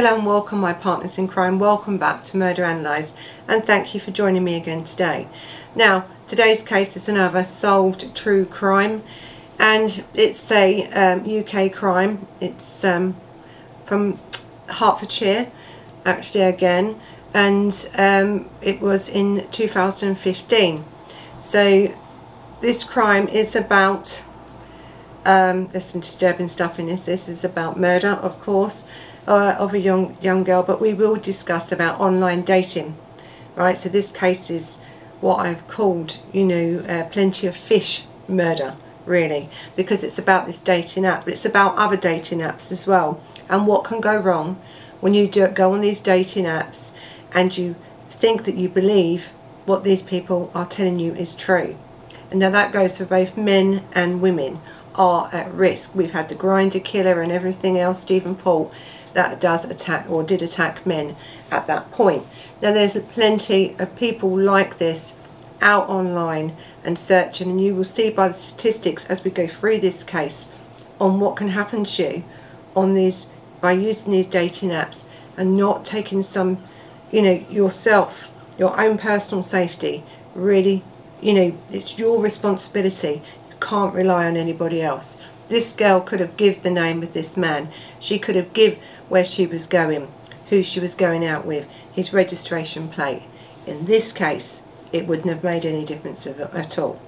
Hello 0.00 0.14
and 0.14 0.24
welcome 0.24 0.58
my 0.58 0.72
partners 0.72 1.18
in 1.18 1.28
crime, 1.28 1.58
welcome 1.58 1.98
back 1.98 2.22
to 2.22 2.38
Murder 2.38 2.64
Analysed 2.64 3.14
and 3.46 3.62
thank 3.62 3.92
you 3.92 4.00
for 4.00 4.10
joining 4.10 4.42
me 4.42 4.56
again 4.56 4.82
today. 4.82 5.28
Now 5.76 6.06
today's 6.26 6.62
case 6.62 6.96
is 6.96 7.06
another 7.06 7.44
solved 7.44 8.14
true 8.14 8.46
crime 8.46 9.02
and 9.58 10.02
it's 10.14 10.50
a 10.50 10.86
um, 10.92 11.28
UK 11.28 11.70
crime, 11.70 12.26
it's 12.40 12.82
um, 12.82 13.14
from 13.84 14.18
Hertfordshire 14.68 15.52
actually 16.06 16.44
again 16.44 16.98
and 17.34 17.90
um, 17.94 18.48
it 18.62 18.80
was 18.80 19.06
in 19.06 19.46
2015. 19.50 20.82
So 21.40 21.94
this 22.62 22.84
crime 22.84 23.28
is 23.28 23.54
about 23.54 24.22
um, 25.26 25.66
there's 25.68 25.84
some 25.84 26.00
disturbing 26.00 26.48
stuff 26.48 26.78
in 26.78 26.86
this. 26.86 27.04
This 27.04 27.28
is 27.28 27.44
about 27.44 27.78
murder, 27.78 28.08
of 28.08 28.40
course, 28.40 28.84
uh, 29.30 29.54
of 29.58 29.72
a 29.72 29.78
young 29.78 30.16
young 30.20 30.42
girl, 30.42 30.62
but 30.62 30.80
we 30.80 30.92
will 30.92 31.14
discuss 31.14 31.70
about 31.70 32.00
online 32.00 32.42
dating, 32.42 32.96
right? 33.54 33.78
So 33.78 33.88
this 33.88 34.10
case 34.10 34.50
is 34.50 34.78
what 35.20 35.36
I've 35.36 35.66
called, 35.68 36.18
you 36.32 36.44
know, 36.44 36.84
uh, 36.88 37.04
plenty 37.10 37.46
of 37.46 37.56
fish 37.56 38.04
murder, 38.26 38.76
really, 39.06 39.48
because 39.76 40.02
it's 40.02 40.18
about 40.18 40.46
this 40.46 40.58
dating 40.58 41.06
app, 41.06 41.24
but 41.24 41.34
it's 41.34 41.44
about 41.44 41.76
other 41.76 41.96
dating 41.96 42.40
apps 42.40 42.72
as 42.72 42.86
well, 42.88 43.20
and 43.48 43.66
what 43.68 43.84
can 43.84 44.00
go 44.00 44.18
wrong 44.18 44.60
when 45.00 45.14
you 45.14 45.28
do, 45.28 45.46
go 45.48 45.72
on 45.72 45.80
these 45.80 46.00
dating 46.00 46.44
apps 46.44 46.92
and 47.32 47.56
you 47.56 47.76
think 48.10 48.44
that 48.44 48.56
you 48.56 48.68
believe 48.68 49.32
what 49.64 49.84
these 49.84 50.02
people 50.02 50.50
are 50.54 50.66
telling 50.66 50.98
you 50.98 51.14
is 51.14 51.34
true. 51.34 51.76
And 52.30 52.40
now 52.40 52.50
that 52.50 52.72
goes 52.72 52.98
for 52.98 53.04
both 53.04 53.36
men 53.36 53.84
and 53.92 54.20
women 54.20 54.60
are 54.94 55.30
at 55.32 55.52
risk. 55.52 55.94
We've 55.94 56.10
had 56.10 56.28
the 56.28 56.34
Grindr 56.34 56.84
killer 56.84 57.22
and 57.22 57.32
everything 57.32 57.78
else, 57.78 58.00
Stephen 58.00 58.34
Port, 58.34 58.72
that 59.14 59.40
does 59.40 59.64
attack 59.64 60.08
or 60.08 60.22
did 60.22 60.42
attack 60.42 60.86
men 60.86 61.16
at 61.50 61.66
that 61.66 61.90
point. 61.90 62.26
Now 62.62 62.72
there's 62.72 62.96
plenty 63.12 63.74
of 63.78 63.96
people 63.96 64.36
like 64.36 64.78
this 64.78 65.14
out 65.60 65.88
online 65.88 66.56
and 66.84 66.98
searching 66.98 67.50
and 67.50 67.60
you 67.60 67.74
will 67.74 67.84
see 67.84 68.10
by 68.10 68.28
the 68.28 68.34
statistics 68.34 69.04
as 69.06 69.24
we 69.24 69.30
go 69.30 69.46
through 69.46 69.78
this 69.78 70.02
case 70.04 70.46
on 70.98 71.20
what 71.20 71.36
can 71.36 71.48
happen 71.48 71.84
to 71.84 72.02
you 72.02 72.24
on 72.74 72.94
these 72.94 73.26
by 73.60 73.72
using 73.72 74.12
these 74.12 74.26
dating 74.26 74.70
apps 74.70 75.04
and 75.36 75.56
not 75.56 75.84
taking 75.84 76.22
some 76.22 76.62
you 77.10 77.20
know 77.20 77.44
yourself 77.50 78.28
your 78.58 78.78
own 78.80 78.96
personal 78.96 79.42
safety 79.42 80.02
really 80.34 80.82
you 81.20 81.34
know 81.34 81.58
it's 81.70 81.98
your 81.98 82.22
responsibility 82.22 83.22
you 83.48 83.56
can't 83.60 83.94
rely 83.94 84.26
on 84.26 84.36
anybody 84.36 84.80
else. 84.80 85.18
This 85.48 85.72
girl 85.72 86.00
could 86.00 86.20
have 86.20 86.36
give 86.36 86.62
the 86.62 86.70
name 86.70 87.02
of 87.02 87.12
this 87.12 87.36
man. 87.36 87.70
She 87.98 88.20
could 88.20 88.36
have 88.36 88.52
give 88.52 88.78
where 89.10 89.24
she 89.24 89.46
was 89.46 89.66
going, 89.66 90.10
who 90.48 90.62
she 90.62 90.80
was 90.80 90.94
going 90.94 91.26
out 91.26 91.44
with, 91.44 91.68
his 91.92 92.14
registration 92.14 92.88
plate. 92.88 93.24
In 93.66 93.84
this 93.84 94.12
case, 94.12 94.62
it 94.92 95.06
wouldn't 95.06 95.28
have 95.28 95.44
made 95.44 95.66
any 95.66 95.84
difference 95.84 96.26
at 96.26 96.78
all. 96.78 97.00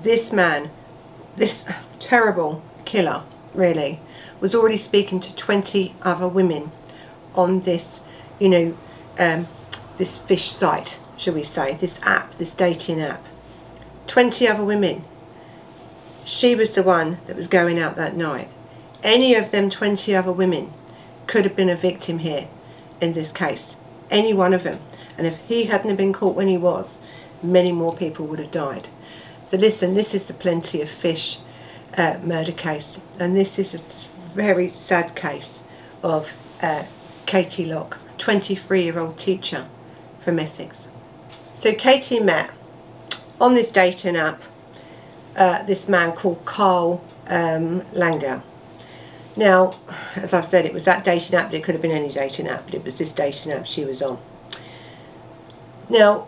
This 0.00 0.32
man, 0.32 0.70
this 1.34 1.68
terrible 1.98 2.62
killer, 2.84 3.24
really, 3.52 3.98
was 4.40 4.54
already 4.54 4.76
speaking 4.76 5.18
to 5.18 5.34
20 5.34 5.96
other 6.02 6.28
women 6.28 6.70
on 7.34 7.62
this, 7.62 8.02
you 8.38 8.48
know, 8.48 8.78
um, 9.18 9.48
this 9.96 10.16
fish 10.16 10.52
site, 10.52 11.00
shall 11.16 11.34
we 11.34 11.42
say, 11.42 11.74
this 11.74 11.98
app, 12.04 12.36
this 12.36 12.52
dating 12.52 13.00
app. 13.00 13.24
20 14.06 14.46
other 14.46 14.64
women 14.64 15.04
she 16.24 16.54
was 16.54 16.74
the 16.74 16.82
one 16.82 17.18
that 17.26 17.36
was 17.36 17.48
going 17.48 17.78
out 17.78 17.96
that 17.96 18.16
night. 18.16 18.48
Any 19.02 19.34
of 19.34 19.50
them 19.50 19.70
20 19.70 20.14
other 20.14 20.32
women 20.32 20.72
could 21.32 21.46
have 21.46 21.56
been 21.56 21.70
a 21.70 21.74
victim 21.74 22.18
here 22.18 22.46
in 23.00 23.14
this 23.14 23.32
case. 23.32 23.76
Any 24.10 24.34
one 24.34 24.52
of 24.52 24.64
them. 24.64 24.80
And 25.16 25.26
if 25.26 25.38
he 25.48 25.64
hadn't 25.64 25.96
been 25.96 26.12
caught 26.12 26.36
when 26.36 26.46
he 26.46 26.58
was, 26.58 27.00
many 27.42 27.72
more 27.72 27.96
people 27.96 28.26
would 28.26 28.38
have 28.38 28.50
died. 28.50 28.90
So 29.46 29.56
listen, 29.56 29.94
this 29.94 30.12
is 30.12 30.26
the 30.26 30.34
Plenty 30.34 30.82
of 30.82 30.90
Fish 30.90 31.38
uh, 31.96 32.18
murder 32.22 32.52
case. 32.52 33.00
And 33.18 33.34
this 33.34 33.58
is 33.58 33.72
a 33.72 33.78
very 34.34 34.68
sad 34.68 35.16
case 35.16 35.62
of 36.02 36.34
uh, 36.60 36.84
Katie 37.24 37.64
Locke, 37.64 37.96
23-year-old 38.18 39.16
teacher 39.16 39.68
from 40.20 40.38
Essex. 40.38 40.88
So 41.54 41.72
Katie 41.72 42.20
met 42.20 42.50
on 43.40 43.54
this 43.54 43.70
dating 43.70 44.16
app 44.16 44.42
uh, 45.34 45.62
this 45.62 45.88
man 45.88 46.12
called 46.12 46.44
Carl 46.44 47.02
um, 47.26 47.80
Langdell. 47.94 48.42
Now, 49.36 49.74
as 50.14 50.34
I've 50.34 50.46
said, 50.46 50.66
it 50.66 50.72
was 50.72 50.84
that 50.84 51.04
dating 51.04 51.34
app, 51.34 51.46
but 51.46 51.54
it 51.54 51.64
could 51.64 51.74
have 51.74 51.82
been 51.82 51.90
any 51.90 52.10
dating 52.10 52.48
app, 52.48 52.66
but 52.66 52.74
it 52.74 52.84
was 52.84 52.98
this 52.98 53.12
dating 53.12 53.52
app 53.52 53.66
she 53.66 53.84
was 53.84 54.02
on. 54.02 54.18
Now, 55.88 56.26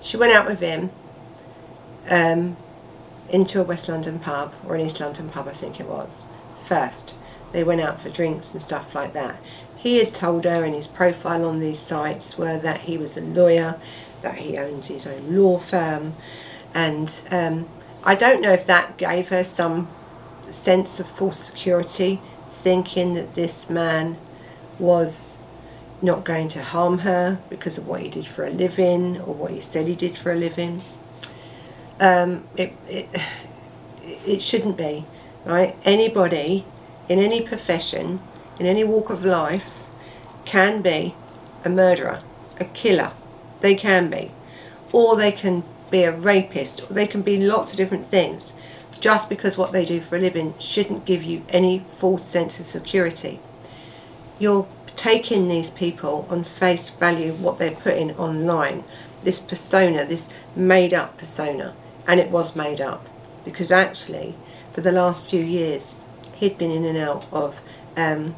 she 0.00 0.16
went 0.16 0.32
out 0.32 0.46
with 0.46 0.60
him 0.60 0.90
um, 2.08 2.56
into 3.28 3.60
a 3.60 3.64
West 3.64 3.88
London 3.88 4.18
pub, 4.18 4.52
or 4.66 4.74
an 4.74 4.80
East 4.80 5.00
London 5.00 5.28
pub, 5.28 5.46
I 5.46 5.52
think 5.52 5.78
it 5.78 5.86
was, 5.86 6.26
first. 6.66 7.14
They 7.52 7.62
went 7.62 7.80
out 7.80 8.00
for 8.00 8.08
drinks 8.08 8.52
and 8.52 8.60
stuff 8.60 8.94
like 8.94 9.12
that. 9.12 9.40
He 9.76 9.98
had 9.98 10.14
told 10.14 10.44
her 10.44 10.64
in 10.64 10.74
his 10.74 10.86
profile 10.86 11.44
on 11.44 11.60
these 11.60 11.78
sites 11.78 12.38
were 12.38 12.58
that 12.58 12.82
he 12.82 12.96
was 12.96 13.16
a 13.16 13.20
lawyer, 13.20 13.80
that 14.22 14.36
he 14.36 14.56
owns 14.56 14.88
his 14.88 15.06
own 15.06 15.36
law 15.36 15.58
firm, 15.58 16.14
and 16.74 17.20
um, 17.30 17.68
I 18.04 18.14
don't 18.14 18.40
know 18.40 18.52
if 18.52 18.66
that 18.66 18.96
gave 18.96 19.28
her 19.28 19.44
some 19.44 19.88
sense 20.52 21.00
of 21.00 21.08
false 21.08 21.38
security, 21.38 22.20
thinking 22.50 23.14
that 23.14 23.34
this 23.34 23.68
man 23.68 24.16
was 24.78 25.40
not 26.00 26.24
going 26.24 26.48
to 26.48 26.62
harm 26.62 26.98
her 26.98 27.38
because 27.48 27.78
of 27.78 27.86
what 27.86 28.00
he 28.00 28.08
did 28.08 28.26
for 28.26 28.44
a 28.44 28.50
living 28.50 29.20
or 29.20 29.34
what 29.34 29.52
he 29.52 29.60
said 29.60 29.86
he 29.86 29.94
did 29.94 30.18
for 30.18 30.32
a 30.32 30.36
living. 30.36 30.82
Um, 32.00 32.48
it, 32.56 32.72
it, 32.88 33.08
it 34.26 34.42
shouldn't 34.42 34.76
be, 34.76 35.06
right? 35.44 35.76
Anybody 35.84 36.64
in 37.08 37.18
any 37.18 37.40
profession, 37.40 38.20
in 38.58 38.66
any 38.66 38.82
walk 38.82 39.10
of 39.10 39.24
life, 39.24 39.70
can 40.44 40.82
be 40.82 41.14
a 41.64 41.68
murderer, 41.68 42.20
a 42.58 42.64
killer. 42.64 43.12
They 43.60 43.74
can 43.74 44.10
be. 44.10 44.32
Or 44.92 45.16
they 45.16 45.32
can 45.32 45.62
be 45.90 46.02
a 46.02 46.12
rapist, 46.12 46.90
or 46.90 46.94
they 46.94 47.06
can 47.06 47.22
be 47.22 47.38
lots 47.38 47.70
of 47.70 47.76
different 47.76 48.06
things. 48.06 48.54
Just 49.02 49.28
because 49.28 49.58
what 49.58 49.72
they 49.72 49.84
do 49.84 50.00
for 50.00 50.14
a 50.14 50.20
living 50.20 50.54
shouldn't 50.60 51.04
give 51.04 51.24
you 51.24 51.42
any 51.48 51.84
false 51.98 52.24
sense 52.24 52.60
of 52.60 52.66
security. 52.66 53.40
You're 54.38 54.68
taking 54.94 55.48
these 55.48 55.70
people 55.70 56.24
on 56.30 56.44
face 56.44 56.88
value 56.88 57.32
what 57.32 57.58
they're 57.58 57.72
putting 57.72 58.12
online, 58.16 58.84
this 59.24 59.40
persona, 59.40 60.04
this 60.04 60.28
made 60.54 60.94
up 60.94 61.18
persona, 61.18 61.74
and 62.06 62.20
it 62.20 62.30
was 62.30 62.54
made 62.54 62.80
up 62.80 63.08
because 63.44 63.72
actually 63.72 64.36
for 64.72 64.82
the 64.82 64.92
last 64.92 65.28
few 65.28 65.42
years 65.42 65.96
he'd 66.36 66.56
been 66.56 66.70
in 66.70 66.84
and 66.84 66.96
out 66.96 67.26
of 67.32 67.60
um, 67.96 68.36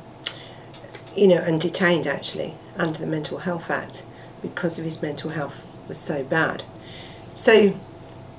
you 1.15 1.29
know 1.29 1.43
and 1.43 1.61
detained 1.61 2.07
actually 2.07 2.55
under 2.79 2.99
the 2.99 3.07
Mental 3.07 3.37
Health 3.37 3.71
Act 3.71 4.03
because 4.41 4.79
of 4.79 4.87
his 4.87 5.03
mental 5.03 5.29
health 5.29 5.61
was 5.89 5.99
so 5.99 6.25
bad. 6.25 6.65
So 7.35 7.79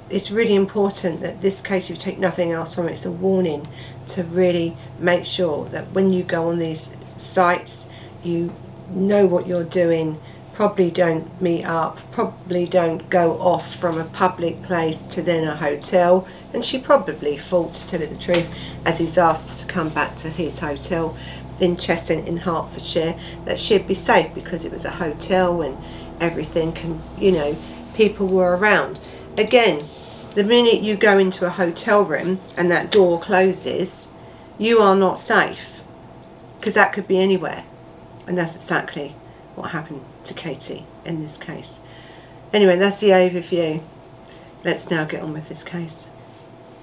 it's 0.10 0.30
really 0.30 0.56
important 0.56 1.22
that 1.22 1.42
this 1.42 1.62
case, 1.62 1.90
you 1.90 1.96
take 1.96 2.20
nothing 2.20 2.52
else 2.52 2.76
from 2.76 2.88
it, 2.88 2.94
it's 2.94 3.06
a 3.06 3.12
warning 3.12 3.68
to 4.08 4.24
really 4.24 4.78
make 5.00 5.26
sure 5.26 5.66
that 5.66 5.92
when 5.92 6.14
you 6.14 6.24
go 6.24 6.50
on 6.50 6.60
these 6.60 6.90
sites, 7.18 7.88
you 8.24 8.54
know 8.90 9.26
what 9.26 9.48
you're 9.48 9.64
doing, 9.64 10.20
probably 10.54 10.90
don't 10.90 11.42
meet 11.42 11.66
up, 11.66 12.00
probably 12.12 12.66
don't 12.66 13.10
go 13.10 13.34
off 13.40 13.76
from 13.76 14.00
a 14.00 14.06
public 14.06 14.62
place 14.64 15.02
to 15.02 15.22
then 15.22 15.44
a 15.44 15.56
hotel. 15.56 16.28
And 16.54 16.64
she 16.64 16.80
probably 16.80 17.38
thought, 17.38 17.74
to 17.74 17.88
tell 17.88 18.02
you 18.02 18.08
the 18.08 18.16
truth, 18.16 18.48
as 18.86 19.00
he's 19.00 19.18
asked 19.18 19.62
to 19.62 19.66
come 19.68 19.90
back 19.90 20.16
to 20.18 20.30
his 20.30 20.60
hotel 20.60 21.18
in 21.60 21.76
Cheshunt 21.76 22.26
in 22.26 22.38
Hertfordshire, 22.38 23.20
that 23.46 23.60
she'd 23.60 23.88
be 23.88 23.94
safe 23.94 24.34
because 24.34 24.66
it 24.66 24.72
was 24.72 24.86
a 24.86 24.92
hotel 24.92 25.62
and 25.62 25.78
everything 26.22 26.72
can, 26.74 27.02
you 27.18 27.32
know, 27.32 27.58
people 27.94 28.28
were 28.28 28.56
around. 28.56 29.00
Again, 29.38 29.86
the 30.34 30.44
minute 30.46 30.82
you 30.82 30.96
go 30.96 31.18
into 31.18 31.46
a 31.46 31.50
hotel 31.50 32.04
room 32.04 32.40
and 32.56 32.72
that 32.72 32.92
door 32.92 33.20
closes, 33.20 34.08
you 34.58 34.80
are 34.80 34.96
not 34.96 35.20
safe 35.20 35.82
because 36.58 36.74
that 36.74 36.94
could 36.94 37.08
be 37.08 37.20
anywhere. 37.20 37.66
And 38.28 38.38
that's 38.38 38.56
exactly 38.56 39.16
what 39.56 39.72
happened 39.72 40.06
to 40.24 40.34
Katie 40.34 40.86
in 41.04 41.22
this 41.22 41.38
case. 41.38 41.80
Anyway, 42.54 42.78
that's 42.78 43.02
the 43.02 43.10
overview. 43.10 43.84
Let's 44.64 44.90
now 44.90 45.04
get 45.04 45.22
on 45.22 45.34
with 45.34 45.50
this 45.50 45.64
case. 45.64 46.08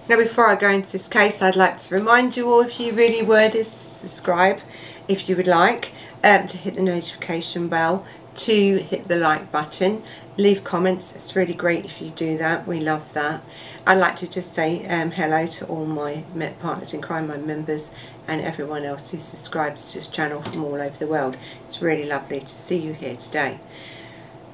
Now 0.09 0.17
before 0.19 0.49
I 0.49 0.55
go 0.55 0.69
into 0.69 0.93
this 0.93 1.09
case, 1.09 1.41
I'd 1.41 1.57
like 1.57 1.79
to 1.79 1.95
remind 1.95 2.37
you 2.37 2.51
all, 2.51 2.61
if 2.61 2.79
you 2.79 2.93
really 2.93 3.23
were 3.23 3.49
to 3.49 3.65
subscribe 3.65 4.61
if 5.09 5.29
you 5.29 5.37
would 5.37 5.47
like, 5.47 5.91
um, 6.23 6.47
to 6.47 6.57
hit 6.57 6.75
the 6.75 6.83
notification 6.83 7.69
bell, 7.69 8.05
to 8.35 8.79
hit 8.79 9.09
the 9.09 9.17
like 9.17 9.51
button 9.51 10.03
leave 10.37 10.65
comments. 10.65 11.13
It's 11.15 11.37
really 11.37 11.55
great 11.55 11.85
if 11.85 12.01
you 12.01 12.11
do 12.11 12.39
that. 12.39 12.67
We 12.67 12.81
love 12.81 13.13
that. 13.13 13.43
I'd 13.87 13.99
like 13.99 14.17
to 14.17 14.31
just 14.31 14.53
say 14.53 14.87
um, 14.87 15.11
hello 15.11 15.47
to 15.47 15.67
all 15.67 15.85
my 15.85 16.25
Met 16.35 16.59
partners 16.61 16.95
in 16.95 17.03
crime 17.03 17.29
my 17.29 17.37
members 17.37 17.91
and 18.27 18.41
everyone 18.41 18.85
else 18.85 19.11
who 19.11 19.21
subscribes 19.21 19.89
to 19.89 19.99
this 19.99 20.09
channel 20.09 20.41
from 20.41 20.65
all 20.65 20.81
over 20.81 20.97
the 20.97 21.07
world. 21.07 21.37
It's 21.67 21.83
really 21.83 22.07
lovely 22.07 22.41
to 22.41 22.49
see 22.49 22.79
you 22.79 22.95
here 22.95 23.17
today. 23.17 23.61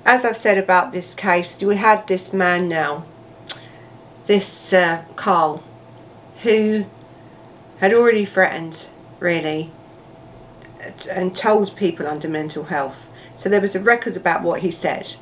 As 0.04 0.24
I've 0.24 0.36
said 0.36 0.58
about 0.58 0.92
this 0.92 1.14
case 1.14 1.60
we 1.60 1.76
had 1.76 2.06
this 2.06 2.32
man 2.32 2.68
now 2.68 3.04
this 4.24 4.72
uh, 4.72 5.04
Carl 5.16 5.62
who 6.42 6.86
had 7.78 7.94
already 7.94 8.24
threatened 8.24 8.88
really 9.20 9.70
and 11.10 11.34
told 11.34 11.74
people 11.76 12.06
under 12.06 12.28
mental 12.28 12.64
health. 12.64 13.06
So 13.36 13.48
there 13.48 13.60
was 13.60 13.74
a 13.74 13.80
record 13.80 14.16
about 14.16 14.42
what 14.42 14.60
he 14.60 14.70
said 14.70 15.14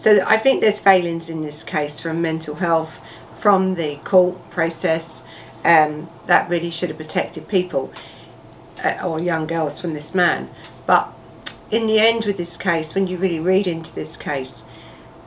so 0.00 0.24
I 0.26 0.38
think 0.38 0.62
there's 0.62 0.78
failings 0.78 1.28
in 1.28 1.42
this 1.42 1.62
case 1.62 2.00
from 2.00 2.22
mental 2.22 2.54
health, 2.54 2.98
from 3.38 3.74
the 3.74 3.96
court 3.96 4.48
process, 4.48 5.22
um, 5.62 6.08
that 6.24 6.48
really 6.48 6.70
should 6.70 6.88
have 6.88 6.96
protected 6.96 7.48
people 7.48 7.92
uh, 8.82 8.98
or 9.04 9.20
young 9.20 9.46
girls 9.46 9.78
from 9.78 9.92
this 9.92 10.14
man. 10.14 10.48
But 10.86 11.12
in 11.70 11.86
the 11.86 11.98
end 11.98 12.24
with 12.24 12.38
this 12.38 12.56
case, 12.56 12.94
when 12.94 13.08
you 13.08 13.18
really 13.18 13.40
read 13.40 13.66
into 13.66 13.94
this 13.94 14.16
case, 14.16 14.64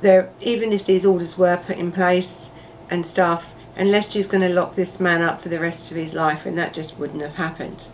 there 0.01 0.31
even 0.41 0.73
if 0.73 0.87
these 0.87 1.05
orders 1.05 1.37
were 1.37 1.57
put 1.57 1.77
in 1.77 1.91
place 1.91 2.51
and 2.89 3.05
stuff, 3.05 3.53
unless 3.75 4.11
she's 4.11 4.25
going 4.25 4.41
to 4.41 4.49
lock 4.49 4.73
this 4.73 4.99
man 4.99 5.21
up 5.21 5.43
for 5.43 5.49
the 5.49 5.59
rest 5.59 5.91
of 5.91 5.97
his 5.97 6.15
life, 6.15 6.47
and 6.47 6.57
that 6.57 6.73
just 6.73 6.97
wouldn't 6.97 7.21
have 7.21 7.35
happened. 7.35 7.89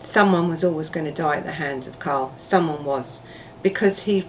Someone 0.00 0.48
was 0.48 0.64
always 0.64 0.90
going 0.90 1.06
to 1.06 1.12
die 1.12 1.36
at 1.36 1.44
the 1.44 1.52
hands 1.52 1.86
of 1.86 2.00
Carl. 2.00 2.34
Someone 2.36 2.84
was. 2.84 3.22
Because 3.62 4.00
he 4.00 4.26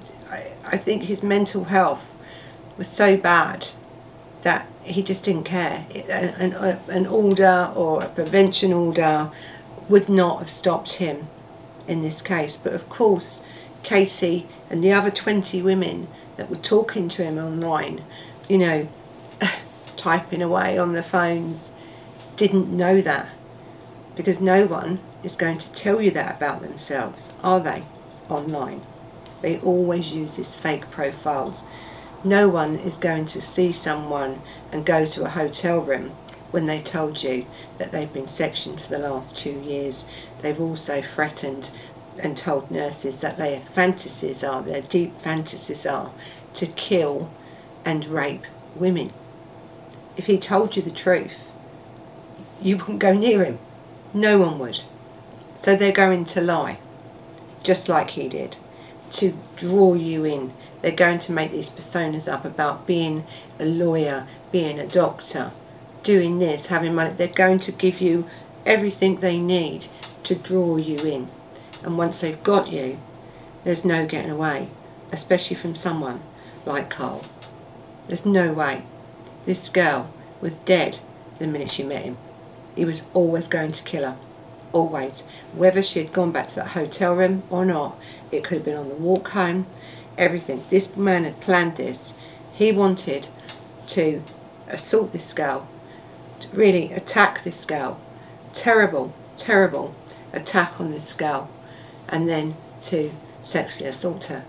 I, 0.65 0.77
think 0.77 1.03
his 1.03 1.23
mental 1.23 1.65
health 1.65 2.03
was 2.77 2.87
so 2.87 3.17
bad 3.17 3.67
that 4.41 4.67
he 4.83 5.03
just 5.03 5.23
didn't 5.23 5.43
care. 5.43 5.85
An, 6.09 6.53
an, 6.53 6.79
an 6.87 7.07
order 7.07 7.71
or 7.75 8.03
a 8.03 8.09
prevention 8.09 8.73
order 8.73 9.31
would 9.89 10.09
not 10.09 10.39
have 10.39 10.49
stopped 10.49 10.93
him 10.93 11.27
in 11.87 12.01
this 12.01 12.21
case. 12.21 12.57
But 12.57 12.73
of 12.73 12.89
course, 12.89 13.43
Katie 13.83 14.47
and 14.69 14.83
the 14.83 14.91
other 14.91 15.11
20 15.11 15.61
women 15.61 16.07
that 16.37 16.49
were 16.49 16.55
talking 16.55 17.09
to 17.09 17.23
him 17.23 17.37
online, 17.37 18.03
you 18.49 18.57
know, 18.57 18.87
typing 19.97 20.41
away 20.41 20.77
on 20.77 20.93
the 20.93 21.03
phones, 21.03 21.73
didn't 22.35 22.75
know 22.75 23.01
that. 23.01 23.29
Because 24.15 24.39
no 24.39 24.65
one 24.65 24.99
is 25.23 25.35
going 25.35 25.57
to 25.57 25.71
tell 25.73 26.01
you 26.01 26.11
that 26.11 26.37
about 26.37 26.61
themselves, 26.61 27.31
are 27.41 27.59
they, 27.59 27.83
online? 28.29 28.81
They 29.43 29.59
always 29.59 30.13
use 30.13 30.37
these 30.37 30.55
fake 30.55 30.89
profiles. 30.89 31.65
No 32.23 32.47
one 32.47 32.77
is 32.77 32.95
going 32.95 33.25
to 33.25 33.41
see 33.41 33.73
someone 33.73 34.41
and 34.71 34.85
go 34.85 35.05
to 35.05 35.25
a 35.25 35.29
hotel 35.29 35.81
room 35.81 36.11
when 36.51 36.65
they 36.65 36.81
told 36.81 37.23
you 37.23 37.45
that 37.77 37.91
they've 37.91 38.11
been 38.11 38.29
sectioned 38.29 38.81
for 38.81 38.89
the 38.89 38.99
last 39.09 39.37
two 39.37 39.59
years. 39.59 40.05
They've 40.41 40.59
also 40.61 41.01
threatened 41.01 41.71
and 42.23 42.37
told 42.37 42.71
nurses 42.71 43.19
that 43.19 43.37
their 43.37 43.59
fantasies 43.59 44.45
are, 44.45 44.61
their 44.61 44.81
deep 44.81 45.19
fantasies 45.21 45.85
are, 45.85 46.13
to 46.53 46.65
kill 46.65 47.29
and 47.83 48.05
rape 48.05 48.45
women. 48.75 49.11
If 50.15 50.27
he 50.27 50.37
told 50.37 50.77
you 50.77 50.81
the 50.81 50.89
truth, 50.89 51.51
you 52.61 52.77
wouldn't 52.77 52.99
go 52.99 53.13
near 53.13 53.43
him. 53.43 53.59
No 54.13 54.37
one 54.37 54.57
would. 54.59 54.83
So 55.53 55.75
they're 55.75 55.91
going 55.91 56.23
to 56.25 56.39
lie, 56.39 56.79
just 57.61 57.89
like 57.89 58.11
he 58.11 58.29
did 58.29 58.55
to 59.13 59.37
draw 59.55 59.93
you 59.93 60.25
in. 60.25 60.53
They're 60.81 60.91
going 60.91 61.19
to 61.19 61.31
make 61.31 61.51
these 61.51 61.69
personas 61.69 62.31
up 62.31 62.43
about 62.43 62.87
being 62.87 63.25
a 63.59 63.65
lawyer, 63.65 64.27
being 64.51 64.79
a 64.79 64.87
doctor, 64.87 65.51
doing 66.01 66.39
this, 66.39 66.67
having 66.67 66.95
money. 66.95 67.11
They're 67.11 67.27
going 67.27 67.59
to 67.59 67.71
give 67.71 68.01
you 68.01 68.27
everything 68.65 69.17
they 69.19 69.39
need 69.39 69.87
to 70.23 70.35
draw 70.35 70.77
you 70.77 70.97
in. 70.99 71.27
And 71.83 71.97
once 71.97 72.21
they've 72.21 72.41
got 72.43 72.71
you, 72.71 72.99
there's 73.63 73.85
no 73.85 74.05
getting 74.05 74.31
away, 74.31 74.69
especially 75.11 75.55
from 75.55 75.75
someone 75.75 76.21
like 76.65 76.89
Carl. 76.89 77.23
There's 78.07 78.25
no 78.25 78.51
way. 78.51 78.83
This 79.45 79.69
girl 79.69 80.11
was 80.41 80.55
dead 80.59 80.99
the 81.39 81.47
minute 81.47 81.71
she 81.71 81.83
met 81.83 82.03
him. 82.03 82.17
He 82.75 82.83
was 82.83 83.03
always 83.13 83.47
going 83.47 83.71
to 83.73 83.83
kill 83.83 84.03
her 84.03 84.17
always. 84.73 85.21
Whether 85.53 85.81
she 85.81 85.99
had 85.99 86.11
gone 86.11 86.31
back 86.31 86.47
to 86.49 86.55
that 86.55 86.69
hotel 86.69 87.15
room 87.15 87.43
or 87.49 87.63
not, 87.63 87.97
it 88.31 88.43
could 88.43 88.57
have 88.57 88.65
been 88.65 88.75
on 88.75 88.89
the 88.89 88.95
walk 88.95 89.29
home, 89.29 89.67
everything. 90.17 90.65
This 90.69 90.97
man 90.97 91.23
had 91.23 91.39
planned 91.39 91.73
this. 91.73 92.15
He 92.53 92.71
wanted 92.71 93.29
to 93.87 94.23
assault 94.67 95.13
this 95.13 95.33
girl, 95.33 95.67
really 96.51 96.91
attack 96.91 97.43
this 97.43 97.63
girl. 97.63 97.99
Terrible, 98.51 99.13
terrible 99.37 99.95
attack 100.33 100.79
on 100.79 100.91
this 100.91 101.13
girl. 101.13 101.49
And 102.09 102.27
then 102.27 102.55
to 102.81 103.11
sexually 103.43 103.89
assault 103.89 104.25
her. 104.25 104.43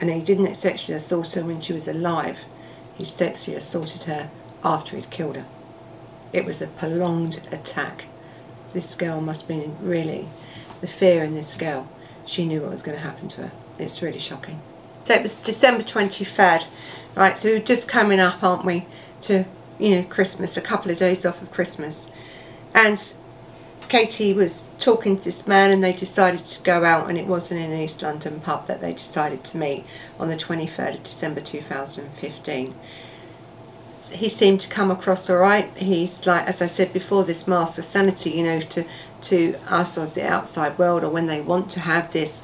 And 0.00 0.10
he 0.10 0.20
didn't 0.20 0.54
sexually 0.56 0.96
assault 0.96 1.32
her 1.34 1.44
when 1.44 1.60
she 1.60 1.72
was 1.72 1.86
alive. 1.86 2.40
He 2.96 3.04
sexually 3.04 3.56
assaulted 3.56 4.04
her 4.04 4.30
after 4.62 4.96
he'd 4.96 5.10
killed 5.10 5.36
her. 5.36 5.46
It 6.32 6.44
was 6.44 6.60
a 6.60 6.66
prolonged 6.66 7.40
attack 7.52 8.06
this 8.74 8.94
girl 8.94 9.20
must 9.20 9.42
have 9.42 9.48
been 9.48 9.76
really, 9.80 10.28
the 10.80 10.86
fear 10.86 11.24
in 11.24 11.34
this 11.34 11.54
girl, 11.54 11.88
she 12.26 12.44
knew 12.44 12.60
what 12.60 12.70
was 12.70 12.82
going 12.82 12.96
to 12.96 13.02
happen 13.02 13.28
to 13.28 13.42
her. 13.42 13.52
It's 13.78 14.02
really 14.02 14.18
shocking. 14.18 14.60
So 15.04 15.14
it 15.14 15.22
was 15.22 15.36
December 15.36 15.82
23rd, 15.82 16.66
right, 17.14 17.38
so 17.38 17.48
we 17.48 17.56
are 17.56 17.60
just 17.60 17.88
coming 17.88 18.20
up, 18.20 18.42
aren't 18.42 18.64
we, 18.64 18.86
to, 19.22 19.44
you 19.78 19.90
know, 19.90 20.02
Christmas, 20.02 20.56
a 20.56 20.60
couple 20.60 20.90
of 20.90 20.98
days 20.98 21.24
off 21.24 21.40
of 21.40 21.50
Christmas. 21.50 22.08
And 22.74 23.00
Katie 23.88 24.32
was 24.32 24.64
talking 24.80 25.18
to 25.18 25.24
this 25.24 25.46
man 25.46 25.70
and 25.70 25.84
they 25.84 25.92
decided 25.92 26.40
to 26.40 26.62
go 26.62 26.84
out 26.84 27.08
and 27.08 27.18
it 27.18 27.26
wasn't 27.26 27.60
in 27.60 27.70
an 27.70 27.80
East 27.80 28.02
London 28.02 28.40
pub 28.40 28.66
that 28.66 28.80
they 28.80 28.92
decided 28.92 29.44
to 29.44 29.56
meet 29.58 29.84
on 30.18 30.28
the 30.28 30.36
23rd 30.36 30.96
of 30.96 31.02
December 31.02 31.40
2015 31.40 32.74
he 34.16 34.28
seemed 34.28 34.60
to 34.60 34.68
come 34.68 34.90
across 34.90 35.28
all 35.28 35.38
right. 35.38 35.74
He's 35.76 36.26
like, 36.26 36.46
as 36.46 36.62
I 36.62 36.66
said 36.66 36.92
before, 36.92 37.24
this 37.24 37.46
mask 37.46 37.78
of 37.78 37.84
sanity, 37.84 38.30
you 38.30 38.44
know, 38.44 38.60
to, 38.60 38.84
to 39.22 39.56
us 39.68 39.98
as 39.98 40.14
the 40.14 40.26
outside 40.26 40.78
world 40.78 41.04
or 41.04 41.10
when 41.10 41.26
they 41.26 41.40
want 41.40 41.70
to 41.72 41.80
have 41.80 42.12
this, 42.12 42.40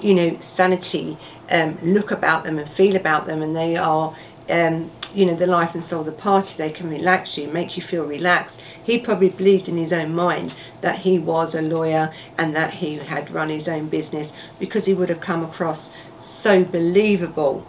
you 0.00 0.14
know, 0.14 0.38
sanity 0.40 1.16
um, 1.50 1.78
look 1.82 2.10
about 2.10 2.44
them 2.44 2.58
and 2.58 2.68
feel 2.68 2.96
about 2.96 3.26
them 3.26 3.42
and 3.42 3.54
they 3.56 3.76
are, 3.76 4.14
um, 4.50 4.90
you 5.14 5.24
know, 5.26 5.34
the 5.34 5.46
life 5.46 5.74
and 5.74 5.84
soul 5.84 6.00
of 6.00 6.06
the 6.06 6.12
party. 6.12 6.54
They 6.56 6.70
can 6.70 6.90
relax 6.90 7.38
you, 7.38 7.48
make 7.48 7.76
you 7.76 7.82
feel 7.82 8.04
relaxed. 8.04 8.60
He 8.82 8.98
probably 8.98 9.30
believed 9.30 9.68
in 9.68 9.76
his 9.76 9.92
own 9.92 10.14
mind 10.14 10.54
that 10.80 11.00
he 11.00 11.18
was 11.18 11.54
a 11.54 11.62
lawyer 11.62 12.12
and 12.36 12.54
that 12.56 12.74
he 12.74 12.96
had 12.96 13.30
run 13.30 13.48
his 13.48 13.68
own 13.68 13.88
business 13.88 14.32
because 14.58 14.86
he 14.86 14.94
would 14.94 15.08
have 15.08 15.20
come 15.20 15.44
across 15.44 15.92
so 16.18 16.64
believable 16.64 17.66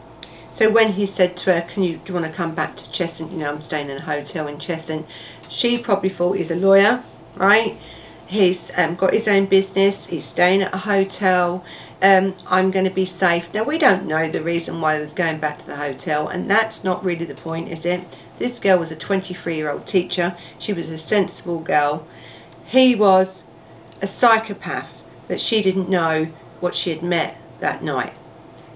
so 0.56 0.72
when 0.72 0.94
he 0.94 1.06
said 1.06 1.36
to 1.36 1.54
her, 1.54 1.68
can 1.68 1.84
you, 1.84 1.98
do 1.98 2.14
you 2.14 2.18
want 2.18 2.28
to 2.28 2.32
come 2.32 2.56
back 2.56 2.78
to 2.78 2.86
Cheshunt? 2.86 3.30
You 3.30 3.40
know, 3.40 3.50
I'm 3.50 3.62
staying 3.62 3.90
in 3.90 3.98
a 3.98 4.02
hotel 4.02 4.48
in 4.48 4.56
Cheshunt. 4.56 5.06
She 5.50 5.78
probably 5.78 6.08
thought 6.08 6.38
he's 6.38 6.50
a 6.50 6.56
lawyer, 6.56 7.04
right? 7.36 7.78
He's 8.26 8.72
um, 8.78 8.96
got 8.96 9.12
his 9.12 9.28
own 9.28 9.48
business. 9.48 10.06
He's 10.06 10.24
staying 10.24 10.62
at 10.62 10.74
a 10.74 10.78
hotel. 10.78 11.66
Um, 12.02 12.36
I'm 12.48 12.72
going 12.72 12.86
to 12.86 12.92
be 12.92 13.04
safe. 13.04 13.54
Now, 13.54 13.64
we 13.64 13.78
don't 13.78 14.06
know 14.06 14.30
the 14.30 14.42
reason 14.42 14.80
why 14.80 14.96
he 14.96 15.02
was 15.02 15.12
going 15.12 15.40
back 15.40 15.60
to 15.60 15.66
the 15.66 15.76
hotel, 15.76 16.30
and 16.30 16.50
that's 16.50 16.86
not 16.86 17.04
really 17.04 17.26
the 17.26 17.36
point, 17.36 17.68
is 17.68 17.86
it? 17.86 18.06
This 18.38 18.58
girl 18.58 18.80
was 18.80 18.94
a 18.94 18.96
23-year-old 18.96 19.86
teacher. 19.86 20.38
She 20.58 20.72
was 20.72 20.88
a 20.88 20.98
sensible 20.98 21.60
girl. 21.60 22.08
He 22.66 22.96
was 22.96 23.44
a 24.02 24.08
psychopath 24.08 25.04
that 25.28 25.42
she 25.42 25.62
didn't 25.62 25.90
know 25.90 26.30
what 26.62 26.76
she 26.76 26.92
had 26.92 27.04
met 27.04 27.42
that 27.60 27.84
night. 27.84 28.14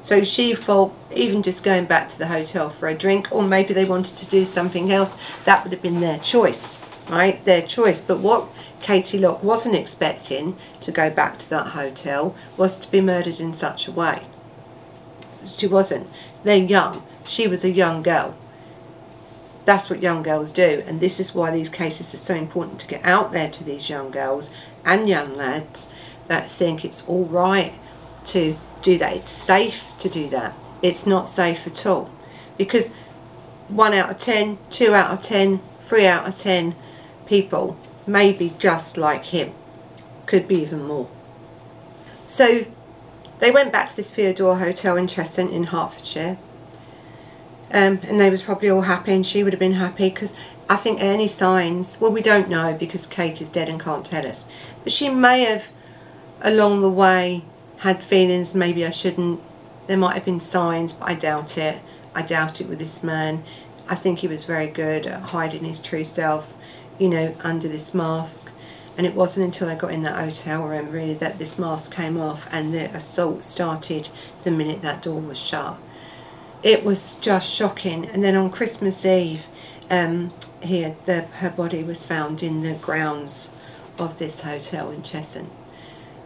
So 0.02 0.24
she 0.24 0.56
thought 0.56 0.94
even 1.14 1.44
just 1.44 1.64
going 1.64 1.86
back 1.86 2.10
to 2.10 2.18
the 2.18 2.28
hotel 2.28 2.70
for 2.70 2.88
a 2.88 2.96
drink 2.96 3.28
or 3.32 3.44
maybe 3.44 3.74
they 3.74 3.86
wanted 3.86 4.16
to 4.18 4.28
do 4.28 4.46
something 4.46 4.92
else, 4.92 5.18
that 5.46 5.64
would 5.64 5.74
have 5.74 5.82
been 5.82 6.00
their 6.00 6.20
choice, 6.20 6.80
right? 7.10 7.44
Their 7.46 7.62
choice. 7.62 8.02
But 8.02 8.20
what 8.20 8.50
Katie 8.82 9.18
Locke 9.18 9.44
wasn't 9.44 9.76
expecting 9.76 10.58
to 10.80 10.92
go 10.92 11.10
back 11.10 11.38
to 11.40 11.50
that 11.50 11.68
hotel 11.68 12.36
was 12.56 12.76
to 12.78 12.92
be 12.92 13.02
murdered 13.02 13.40
in 13.40 13.54
such 13.54 13.88
a 13.88 13.92
way. 13.92 14.26
She 15.46 15.68
wasn't. 15.68 16.10
They're 16.44 16.58
young. 16.58 17.04
She 17.26 17.48
was 17.48 17.64
a 17.64 17.72
young 17.72 18.02
girl. 18.02 18.36
That's 19.66 19.90
what 19.90 20.02
young 20.02 20.24
girls 20.24 20.52
do 20.52 20.82
and 20.88 21.00
this 21.00 21.20
is 21.20 21.36
why 21.36 21.52
these 21.52 21.70
cases 21.70 22.12
are 22.14 22.18
so 22.18 22.34
important 22.34 22.80
to 22.80 22.88
get 22.88 23.06
out 23.06 23.32
there 23.32 23.50
to 23.50 23.64
these 23.64 23.90
young 23.90 24.10
girls 24.10 24.50
and 24.84 25.08
young 25.08 25.36
lads 25.36 25.88
that 26.28 26.50
think 26.50 26.84
it's 26.84 27.06
all 27.08 27.26
right 27.26 27.74
to 28.26 28.58
do 28.82 28.98
that. 28.98 29.14
It's 29.16 29.32
safe 29.32 29.84
to 30.00 30.10
do 30.10 30.30
that. 30.30 30.54
It's 30.82 31.06
not 31.06 31.28
safe 31.28 31.68
at 31.68 31.86
all 31.86 32.10
because 32.58 32.94
1 33.68 33.94
out 33.94 34.10
of 34.10 34.18
10, 34.18 34.58
2 34.70 34.94
out 34.94 35.12
of 35.12 35.22
10, 35.22 35.62
3 35.82 36.08
out 36.08 36.28
of 36.28 36.36
10 36.36 36.76
people 37.26 37.78
may 38.08 38.32
be 38.32 38.54
just 38.58 38.98
like 38.98 39.26
him. 39.26 39.54
Could 40.26 40.48
be 40.48 40.62
even 40.62 40.86
more. 40.86 41.10
So 42.26 42.66
they 43.40 43.52
went 43.52 43.72
back 43.72 43.90
to 43.90 43.96
this 43.96 44.12
Theodore 44.12 44.58
Hotel 44.58 44.98
in 44.98 45.08
Cheshunt 45.08 45.52
in 45.52 45.66
Hertfordshire. 45.66 46.38
Um, 47.72 48.00
and 48.04 48.20
they 48.20 48.30
was 48.30 48.42
probably 48.42 48.70
all 48.70 48.82
happy 48.82 49.14
and 49.14 49.26
she 49.26 49.44
would 49.44 49.54
have 49.54 49.60
been 49.60 49.74
happy 49.74 50.10
because 50.10 50.34
I 50.68 50.76
think 50.76 51.00
any 51.00 51.28
signs, 51.28 52.00
well 52.02 52.12
we 52.12 52.22
don't 52.22 52.50
know 52.50 52.74
because 52.74 53.06
Kate 53.06 53.42
is 53.42 53.50
dead 53.50 53.70
and 53.70 53.80
can't 53.80 54.06
tell 54.06 54.26
us, 54.26 54.48
but 54.84 54.92
she 54.92 55.08
may 55.10 55.42
have 55.42 55.70
along 56.42 56.82
the 56.82 56.90
way 56.90 57.44
had 57.80 58.04
feelings 58.04 58.54
maybe 58.54 58.86
I 58.86 58.90
shouldn't, 58.90 59.42
there 59.88 59.98
might 59.98 60.16
have 60.16 60.26
been 60.26 60.40
signs 60.40 60.94
but 60.94 61.10
I 61.10 61.14
doubt 61.16 61.58
it, 61.58 61.80
I 62.14 62.22
doubt 62.22 62.62
it 62.62 62.68
with 62.68 62.80
this 62.80 63.04
man. 63.04 63.44
I 63.88 63.96
think 63.96 64.20
he 64.20 64.28
was 64.28 64.44
very 64.44 64.68
good 64.68 65.08
at 65.08 65.22
hiding 65.22 65.64
his 65.64 65.82
true 65.82 66.04
self, 66.04 66.54
you 66.98 67.10
know, 67.10 67.36
under 67.42 67.68
this 67.68 67.94
mask 67.94 68.52
and 68.98 69.08
it 69.08 69.16
wasn't 69.16 69.46
until 69.46 69.70
I 69.70 69.76
got 69.76 69.92
in 69.94 70.04
that 70.04 70.20
hotel 70.20 70.68
room 70.68 70.92
really 70.92 71.14
that 71.16 71.40
this 71.40 71.58
mask 71.58 71.94
came 71.94 72.20
off 72.20 72.48
and 72.52 72.74
the 72.74 72.94
assault 72.94 73.46
started 73.46 74.10
the 74.44 74.52
minute 74.52 74.82
that 74.82 75.02
door 75.02 75.22
was 75.22 75.40
shut. 75.40 75.78
It 76.62 76.84
was 76.84 77.16
just 77.16 77.50
shocking 77.50 78.06
and 78.06 78.22
then 78.24 78.36
on 78.36 78.52
Christmas 78.52 79.06
Eve 79.06 79.46
um, 79.90 80.34
here 80.62 80.98
the, 81.06 81.22
her 81.22 81.50
body 81.50 81.82
was 81.82 82.06
found 82.06 82.44
in 82.44 82.62
the 82.62 82.74
grounds 82.74 83.52
of 83.98 84.20
this 84.20 84.42
hotel 84.42 84.92
in 84.92 85.02
Cheshunt. 85.02 85.50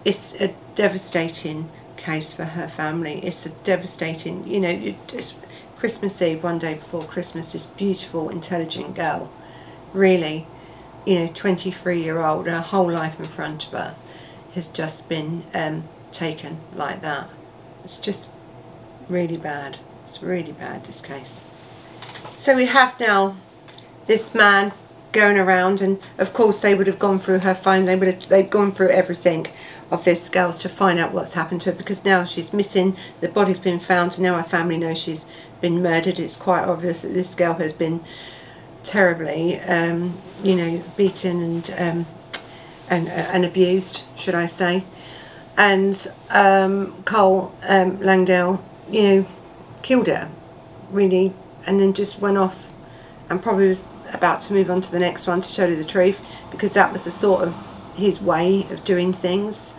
It's 0.05 0.35
a 0.35 0.53
devastating 0.75 1.71
case 1.97 2.33
for 2.33 2.45
her 2.45 2.67
family. 2.67 3.23
It's 3.23 3.45
a 3.45 3.49
devastating, 3.49 4.47
you 4.47 4.59
know, 4.59 4.95
it's 5.13 5.35
Christmas 5.77 6.21
Eve, 6.21 6.43
one 6.43 6.59
day 6.59 6.75
before 6.75 7.03
Christmas, 7.03 7.53
this 7.53 7.65
beautiful, 7.65 8.29
intelligent 8.29 8.95
girl, 8.95 9.31
really 9.93 10.47
you 11.05 11.15
know, 11.15 11.27
23 11.33 12.01
year 12.01 12.21
old, 12.21 12.47
her 12.47 12.61
whole 12.61 12.89
life 12.89 13.19
in 13.19 13.25
front 13.25 13.65
of 13.67 13.71
her 13.71 13.95
has 14.55 14.67
just 14.67 15.09
been 15.09 15.43
um, 15.53 15.83
taken 16.11 16.59
like 16.75 17.01
that. 17.01 17.29
It's 17.83 17.97
just 17.97 18.29
really 19.09 19.37
bad. 19.37 19.77
It's 20.03 20.21
really 20.21 20.51
bad, 20.51 20.85
this 20.85 21.01
case. 21.01 21.41
So 22.37 22.55
we 22.55 22.65
have 22.65 22.99
now 22.99 23.35
this 24.05 24.33
man 24.33 24.73
going 25.11 25.37
around 25.37 25.79
and 25.79 25.99
of 26.17 26.33
course 26.33 26.59
they 26.59 26.73
would 26.73 26.87
have 26.87 26.99
gone 26.99 27.19
through 27.19 27.39
her 27.39 27.53
phone, 27.53 27.85
they 27.85 27.95
would 27.95 28.13
have 28.13 28.29
they've 28.29 28.49
gone 28.49 28.71
through 28.71 28.89
everything 28.89 29.47
of 29.91 30.05
this 30.05 30.29
girl's 30.29 30.59
to 30.59 30.69
find 30.69 30.99
out 30.99 31.13
what's 31.13 31.33
happened 31.33 31.61
to 31.61 31.71
her 31.71 31.77
because 31.77 32.03
now 32.03 32.23
she's 32.23 32.53
missing, 32.53 32.95
the 33.21 33.29
body's 33.29 33.59
been 33.59 33.79
found 33.79 34.19
now 34.19 34.35
her 34.35 34.43
family 34.43 34.77
knows 34.77 34.97
she's 34.97 35.25
been 35.61 35.81
murdered. 35.81 36.19
It's 36.19 36.37
quite 36.37 36.63
obvious 36.65 37.01
that 37.01 37.13
this 37.13 37.35
girl 37.35 37.53
has 37.55 37.73
been 37.73 38.03
terribly, 38.83 39.59
um, 39.61 40.19
you 40.43 40.55
know, 40.55 40.83
beaten 40.97 41.41
and, 41.41 41.75
um, 41.77 42.05
and, 42.89 43.09
and 43.09 43.45
abused, 43.45 44.03
should 44.15 44.35
I 44.35 44.45
say. 44.45 44.83
And 45.57 46.11
um, 46.29 47.03
Cole 47.03 47.55
um, 47.63 47.97
Langdell, 47.99 48.61
you 48.89 49.03
know, 49.03 49.25
killed 49.81 50.07
her, 50.07 50.29
really, 50.91 51.33
and 51.65 51.79
then 51.79 51.93
just 51.93 52.19
went 52.19 52.37
off 52.37 52.71
and 53.29 53.41
probably 53.41 53.67
was 53.67 53.85
about 54.11 54.41
to 54.41 54.53
move 54.53 54.69
on 54.69 54.81
to 54.81 54.91
the 54.91 54.99
next 54.99 55.27
one 55.27 55.41
to 55.41 55.55
tell 55.55 55.69
you 55.69 55.75
the 55.75 55.85
truth 55.85 56.19
because 56.51 56.73
that 56.73 56.91
was 56.91 57.03
the 57.03 57.11
sort 57.11 57.47
of 57.47 57.55
his 57.95 58.21
way 58.21 58.65
of 58.69 58.83
doing 58.83 59.13
things. 59.13 59.73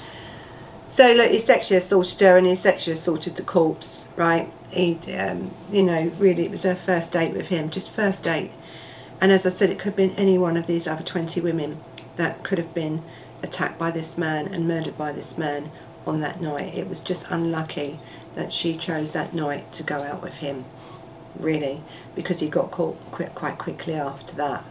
So 0.90 1.12
look, 1.12 1.30
he 1.30 1.40
sexually 1.40 1.78
assaulted 1.78 2.20
her 2.20 2.36
and 2.36 2.46
he 2.46 2.54
sexually 2.54 2.94
assaulted 2.94 3.36
the 3.36 3.42
corpse, 3.42 4.08
right? 4.16 4.52
He, 4.70 4.98
um, 5.12 5.50
you 5.70 5.82
know, 5.82 6.12
really 6.18 6.44
it 6.44 6.50
was 6.50 6.62
her 6.62 6.76
first 6.76 7.12
date 7.12 7.32
with 7.32 7.48
him, 7.48 7.70
just 7.70 7.90
first 7.90 8.22
date. 8.22 8.52
And 9.20 9.32
as 9.32 9.46
I 9.46 9.48
said, 9.48 9.70
it 9.70 9.78
could 9.78 9.90
have 9.90 9.96
been 9.96 10.14
any 10.16 10.38
one 10.38 10.56
of 10.56 10.66
these 10.66 10.86
other 10.86 11.02
20 11.02 11.40
women 11.40 11.80
that 12.16 12.42
could 12.44 12.58
have 12.58 12.74
been 12.74 13.02
attacked 13.42 13.78
by 13.78 13.90
this 13.90 14.16
man 14.16 14.46
and 14.48 14.68
murdered 14.68 14.96
by 14.96 15.12
this 15.12 15.36
man 15.36 15.70
on 16.06 16.20
that 16.20 16.40
night. 16.40 16.74
It 16.74 16.88
was 16.88 17.00
just 17.00 17.26
unlucky 17.30 17.98
that 18.34 18.52
she 18.52 18.76
chose 18.76 19.12
that 19.12 19.34
night 19.34 19.72
to 19.72 19.82
go 19.82 19.96
out 20.02 20.22
with 20.22 20.34
him, 20.34 20.64
really, 21.38 21.82
because 22.14 22.40
he 22.40 22.48
got 22.48 22.70
caught 22.70 22.98
quite 23.10 23.58
quickly 23.58 23.94
after 23.94 24.34
that. 24.36 24.64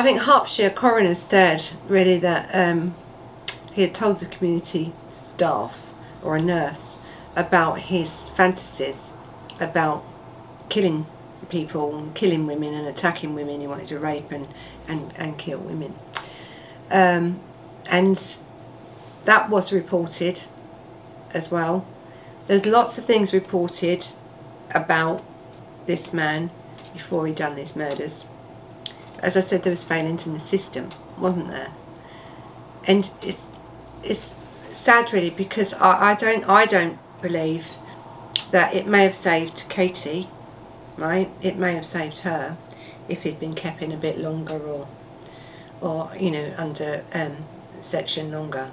I 0.00 0.02
think 0.02 0.20
Hertfordshire 0.20 0.70
coroner 0.70 1.14
said 1.14 1.62
really 1.86 2.16
that 2.20 2.48
um, 2.54 2.94
he 3.70 3.82
had 3.82 3.94
told 3.94 4.18
the 4.18 4.24
community 4.24 4.94
staff 5.10 5.78
or 6.22 6.36
a 6.36 6.40
nurse 6.40 6.98
about 7.36 7.80
his 7.80 8.30
fantasies 8.30 9.12
about 9.60 10.02
killing 10.70 11.04
people 11.50 12.10
killing 12.14 12.46
women 12.46 12.72
and 12.72 12.86
attacking 12.86 13.34
women. 13.34 13.60
He 13.60 13.66
wanted 13.66 13.88
to 13.88 13.98
rape 13.98 14.32
and, 14.32 14.48
and, 14.88 15.12
and 15.16 15.36
kill 15.36 15.58
women. 15.58 15.94
Um, 16.90 17.38
and 17.84 18.38
that 19.26 19.50
was 19.50 19.70
reported 19.70 20.44
as 21.34 21.50
well. 21.50 21.84
There's 22.46 22.64
lots 22.64 22.96
of 22.96 23.04
things 23.04 23.34
reported 23.34 24.06
about 24.74 25.22
this 25.84 26.14
man 26.14 26.50
before 26.94 27.26
he 27.26 27.34
done 27.34 27.54
these 27.54 27.76
murders. 27.76 28.24
As 29.20 29.36
I 29.36 29.40
said, 29.40 29.62
there 29.62 29.70
was 29.70 29.84
failings 29.84 30.26
in 30.26 30.34
the 30.34 30.40
system, 30.40 30.90
wasn't 31.18 31.48
there? 31.48 31.72
And 32.86 33.10
it's 33.22 33.46
it's 34.02 34.34
sad 34.72 35.12
really 35.12 35.30
because 35.30 35.74
I, 35.74 36.12
I 36.12 36.14
don't 36.14 36.48
I 36.48 36.64
don't 36.66 36.98
believe 37.20 37.66
that 38.50 38.74
it 38.74 38.86
may 38.86 39.02
have 39.04 39.14
saved 39.14 39.66
Katie 39.68 40.28
right? 41.00 41.30
It 41.40 41.56
may 41.56 41.74
have 41.74 41.86
saved 41.86 42.18
her 42.18 42.56
if 43.08 43.22
he'd 43.22 43.40
been 43.40 43.54
kept 43.54 43.82
in 43.82 43.90
a 43.90 43.96
bit 43.96 44.18
longer 44.18 44.58
or, 44.58 44.86
or 45.80 46.12
you 46.18 46.30
know, 46.30 46.54
under 46.56 47.04
um, 47.12 47.38
section 47.80 48.30
longer 48.30 48.70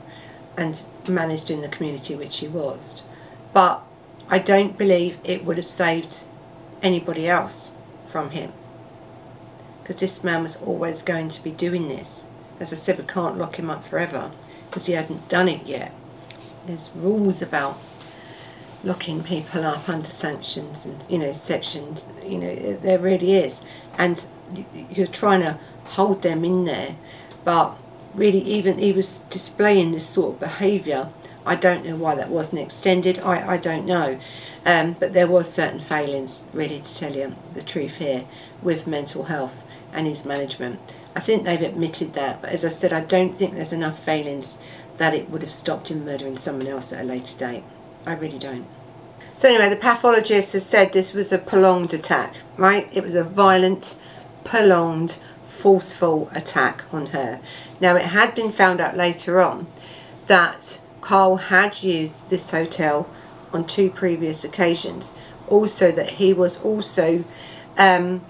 and 0.57 0.81
managed 1.07 1.49
in 1.49 1.61
the 1.61 1.69
community 1.69 2.15
which 2.15 2.39
he 2.39 2.47
was. 2.47 3.01
But 3.53 3.81
I 4.29 4.39
don't 4.39 4.77
believe 4.77 5.17
it 5.23 5.45
would 5.45 5.57
have 5.57 5.65
saved 5.65 6.25
anybody 6.81 7.27
else 7.27 7.71
from 8.09 8.31
him. 8.31 8.51
Because 9.87 10.01
this 10.01 10.21
man 10.21 10.43
was 10.43 10.61
always 10.61 11.01
going 11.01 11.29
to 11.29 11.41
be 11.41 11.51
doing 11.51 11.87
this. 11.87 12.25
As 12.59 12.73
I 12.73 12.75
said, 12.75 12.97
we 12.97 13.05
can't 13.05 13.37
lock 13.37 13.57
him 13.57 13.69
up 13.69 13.85
forever 13.85 14.31
because 14.69 14.87
he 14.87 14.93
hadn't 14.93 15.29
done 15.29 15.47
it 15.47 15.65
yet. 15.65 15.93
There's 16.65 16.89
rules 16.93 17.41
about 17.41 17.79
locking 18.83 19.23
people 19.23 19.63
up 19.63 19.87
under 19.87 20.09
sanctions 20.09 20.85
and 20.85 21.03
you 21.09 21.17
know 21.17 21.31
sections 21.31 22.05
you 22.23 22.37
know 22.37 22.73
there 22.73 22.99
really 22.99 23.33
is. 23.33 23.61
And 23.97 24.25
you're 24.91 25.07
trying 25.07 25.39
to 25.39 25.57
hold 25.85 26.21
them 26.21 26.43
in 26.43 26.65
there 26.65 26.97
but 27.45 27.77
really 28.13 28.41
even 28.41 28.79
he 28.79 28.91
was 28.91 29.19
displaying 29.29 29.93
this 29.93 30.05
sort 30.05 30.33
of 30.33 30.39
behaviour. 30.41 31.07
I 31.45 31.55
don't 31.55 31.85
know 31.85 31.95
why 31.95 32.15
that 32.15 32.29
wasn't 32.29 32.61
extended. 32.61 33.19
I, 33.19 33.53
I 33.53 33.57
don't 33.57 33.85
know. 33.85 34.19
Um, 34.65 34.97
but 34.99 35.13
there 35.13 35.27
was 35.27 35.49
certain 35.49 35.79
failings 35.79 36.43
really 36.51 36.81
to 36.81 36.95
tell 36.95 37.15
you 37.15 37.37
the 37.53 37.61
truth 37.61 37.97
here 37.97 38.25
with 38.61 38.85
mental 38.85 39.23
health 39.23 39.53
and 39.93 40.07
his 40.07 40.25
management 40.25 40.79
I 41.15 41.19
think 41.19 41.43
they've 41.43 41.61
admitted 41.61 42.13
that 42.13 42.41
but 42.41 42.51
as 42.51 42.63
I 42.63 42.69
said 42.69 42.93
I 42.93 43.01
don't 43.01 43.33
think 43.33 43.53
there's 43.53 43.73
enough 43.73 44.03
failings 44.03 44.57
that 44.97 45.13
it 45.13 45.29
would 45.29 45.41
have 45.41 45.51
stopped 45.51 45.89
him 45.89 46.05
murdering 46.05 46.37
someone 46.37 46.67
else 46.67 46.91
at 46.91 47.01
a 47.01 47.07
later 47.07 47.37
date 47.37 47.63
I 48.07 48.13
really 48.13 48.39
don't. 48.39 48.65
So 49.35 49.49
anyway, 49.49 49.69
the 49.69 49.75
pathologist 49.75 50.53
has 50.53 50.65
said 50.65 50.93
this 50.93 51.13
was 51.13 51.31
a 51.31 51.37
prolonged 51.37 51.93
attack, 51.93 52.35
right? 52.55 52.89
It 52.91 53.03
was 53.03 53.15
a 53.15 53.23
violent, 53.23 53.95
prolonged, 54.45 55.17
forceful 55.47 56.29
attack 56.33 56.83
on 56.91 57.07
her. 57.07 57.41
Now 57.81 57.97
it 57.97 58.03
had 58.03 58.33
been 58.33 58.51
found 58.51 58.79
out 58.79 58.95
later 58.95 59.41
on 59.41 59.67
that 60.27 60.79
Carl 61.01 61.35
had 61.35 61.83
used 61.83 62.29
this 62.29 62.49
hotel 62.49 63.09
on 63.51 63.67
two 63.67 63.89
previous 63.89 64.43
occasions. 64.43 65.13
Also 65.49 65.91
that 65.91 66.11
he 66.11 66.33
was 66.33 66.59
also 66.61 67.23
um, 67.77 68.21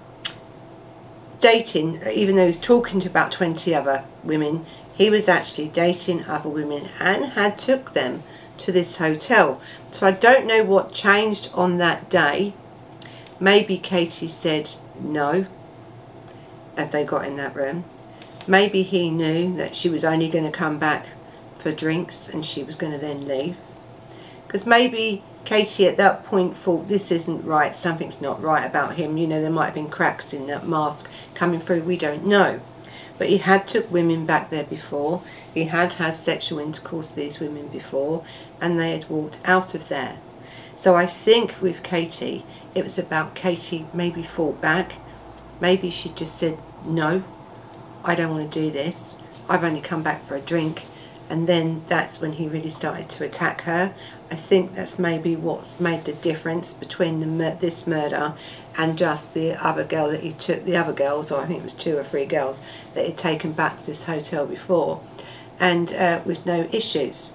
dating, 1.39 2.01
even 2.12 2.36
though 2.36 2.44
he 2.44 2.48
was 2.48 2.58
talking 2.58 3.00
to 3.00 3.10
about 3.10 3.32
20 3.32 3.74
other 3.74 4.03
women, 4.24 4.65
he 4.94 5.10
was 5.10 5.27
actually 5.27 5.67
dating 5.67 6.25
other 6.25 6.50
women 6.50 6.89
and 7.00 7.25
had 7.34 7.58
took 7.58 7.94
them 7.94 8.24
to 8.58 8.72
this 8.72 8.98
hotel. 8.98 9.62
So 9.91 10.08
I 10.08 10.12
don't 10.12 10.48
know 10.48 10.63
what 10.63 10.91
changed 10.91 11.50
on 11.53 11.77
that 11.77 12.10
day. 12.10 12.53
Maybe 13.39 13.77
Katie 13.77 14.27
said 14.27 14.70
no 15.00 15.46
as 16.75 16.91
they 16.91 17.06
got 17.06 17.25
in 17.25 17.38
that 17.38 17.56
room. 17.56 17.86
Maybe 18.48 18.84
he 18.84 19.12
knew 19.12 19.56
that 19.58 19.75
she 19.75 19.89
was 19.89 20.03
only 20.03 20.29
going 20.29 20.46
to 20.46 20.51
come 20.51 20.79
back 20.79 21.08
for 21.60 21.72
drinks 21.72 22.27
and 22.27 22.46
she 22.46 22.63
was 22.63 22.75
going 22.75 22.94
to 22.94 22.98
then 22.98 23.27
leave. 23.27 23.58
Because 24.46 24.65
maybe 24.65 25.22
Katie 25.48 25.88
at 25.88 25.96
that 25.96 26.25
point 26.25 26.58
thought 26.58 26.89
this 26.89 27.10
isn't 27.10 27.46
right, 27.46 27.74
something's 27.74 28.20
not 28.20 28.44
right 28.44 28.66
about 28.66 28.96
him. 28.96 29.16
You 29.16 29.27
know, 29.27 29.42
there 29.42 29.50
might 29.50 29.68
have 29.68 29.75
been 29.75 29.88
cracks 29.88 30.34
in 30.34 30.46
that 30.48 30.68
mask 30.68 31.10
coming 31.36 31.62
through, 31.62 31.84
we 31.84 31.96
don't 31.96 32.25
know. 32.25 32.60
But 33.18 33.30
he 33.30 33.38
had 33.38 33.66
took 33.66 33.89
women 33.89 34.25
back 34.25 34.50
there 34.50 34.66
before. 34.66 35.22
He 35.54 35.63
had 35.63 35.94
had 35.94 36.18
sexual 36.18 36.60
intercourse 36.60 37.12
with 37.12 37.16
these 37.16 37.39
women 37.39 37.70
before. 37.70 38.25
And 38.60 38.77
they 38.77 38.92
had 38.92 39.10
walked 39.10 39.39
out 39.46 39.74
of 39.74 39.88
there. 39.88 40.20
So 40.75 40.96
I 40.96 41.06
think 41.06 41.56
with 41.62 41.82
Katie, 41.82 42.46
it 42.75 42.84
was 42.84 43.00
about 43.00 43.34
Katie 43.34 43.88
maybe 43.94 44.24
fought 44.24 44.60
back. 44.60 44.96
Maybe 45.62 45.89
she 45.89 46.10
just 46.10 46.38
said, 46.38 46.60
no, 46.84 47.24
I 48.04 48.16
don't 48.16 48.32
want 48.32 48.51
to 48.51 48.60
do 48.60 48.70
this. 48.70 49.16
I've 49.48 49.63
only 49.63 49.80
come 49.80 50.04
back 50.04 50.25
for 50.25 50.36
a 50.36 50.42
drink 50.42 50.84
and 51.30 51.48
then 51.48 51.84
that's 51.88 52.22
when 52.22 52.34
he 52.34 52.48
really 52.48 52.70
started 52.70 53.10
to 53.10 53.25
attack 53.25 53.62
her. 53.62 53.94
I 54.29 54.36
think 54.36 54.75
that's 54.75 55.00
maybe 55.00 55.36
what's 55.36 55.79
made 55.79 56.03
the 56.03 56.13
difference 56.13 56.74
between 56.74 57.22
the 57.22 57.57
this 57.60 57.88
murder 57.88 58.34
and 58.77 58.98
just 58.98 59.34
the 59.34 59.53
other 59.53 59.84
girl 59.84 60.12
that 60.12 60.22
he 60.22 60.34
took, 60.34 60.65
the 60.65 60.75
other 60.75 60.93
girls, 60.93 61.31
or 61.31 61.41
I 61.41 61.46
think 61.46 61.60
it 61.60 61.63
was 61.63 61.74
two 61.74 61.98
or 61.98 62.03
three 62.03 62.25
girls 62.25 62.62
that 62.93 63.05
he'd 63.05 63.17
taken 63.17 63.53
back 63.53 63.77
to 63.77 63.86
this 63.86 64.03
hotel 64.03 64.46
before, 64.46 65.01
and 65.60 65.93
uh, 65.93 66.22
with 66.25 66.46
no 66.46 66.67
issues. 66.72 67.34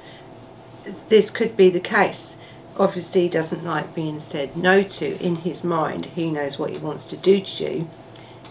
This 1.08 1.30
could 1.30 1.56
be 1.56 1.70
the 1.70 1.80
case. 1.80 2.36
Obviously, 2.76 3.22
he 3.22 3.28
doesn't 3.28 3.64
like 3.64 3.94
being 3.94 4.20
said 4.20 4.56
no 4.56 4.82
to. 4.82 5.18
In 5.22 5.36
his 5.36 5.64
mind, 5.64 6.06
he 6.06 6.30
knows 6.30 6.58
what 6.58 6.70
he 6.70 6.78
wants 6.78 7.04
to 7.06 7.16
do 7.16 7.40
to 7.40 7.64
you, 7.64 7.90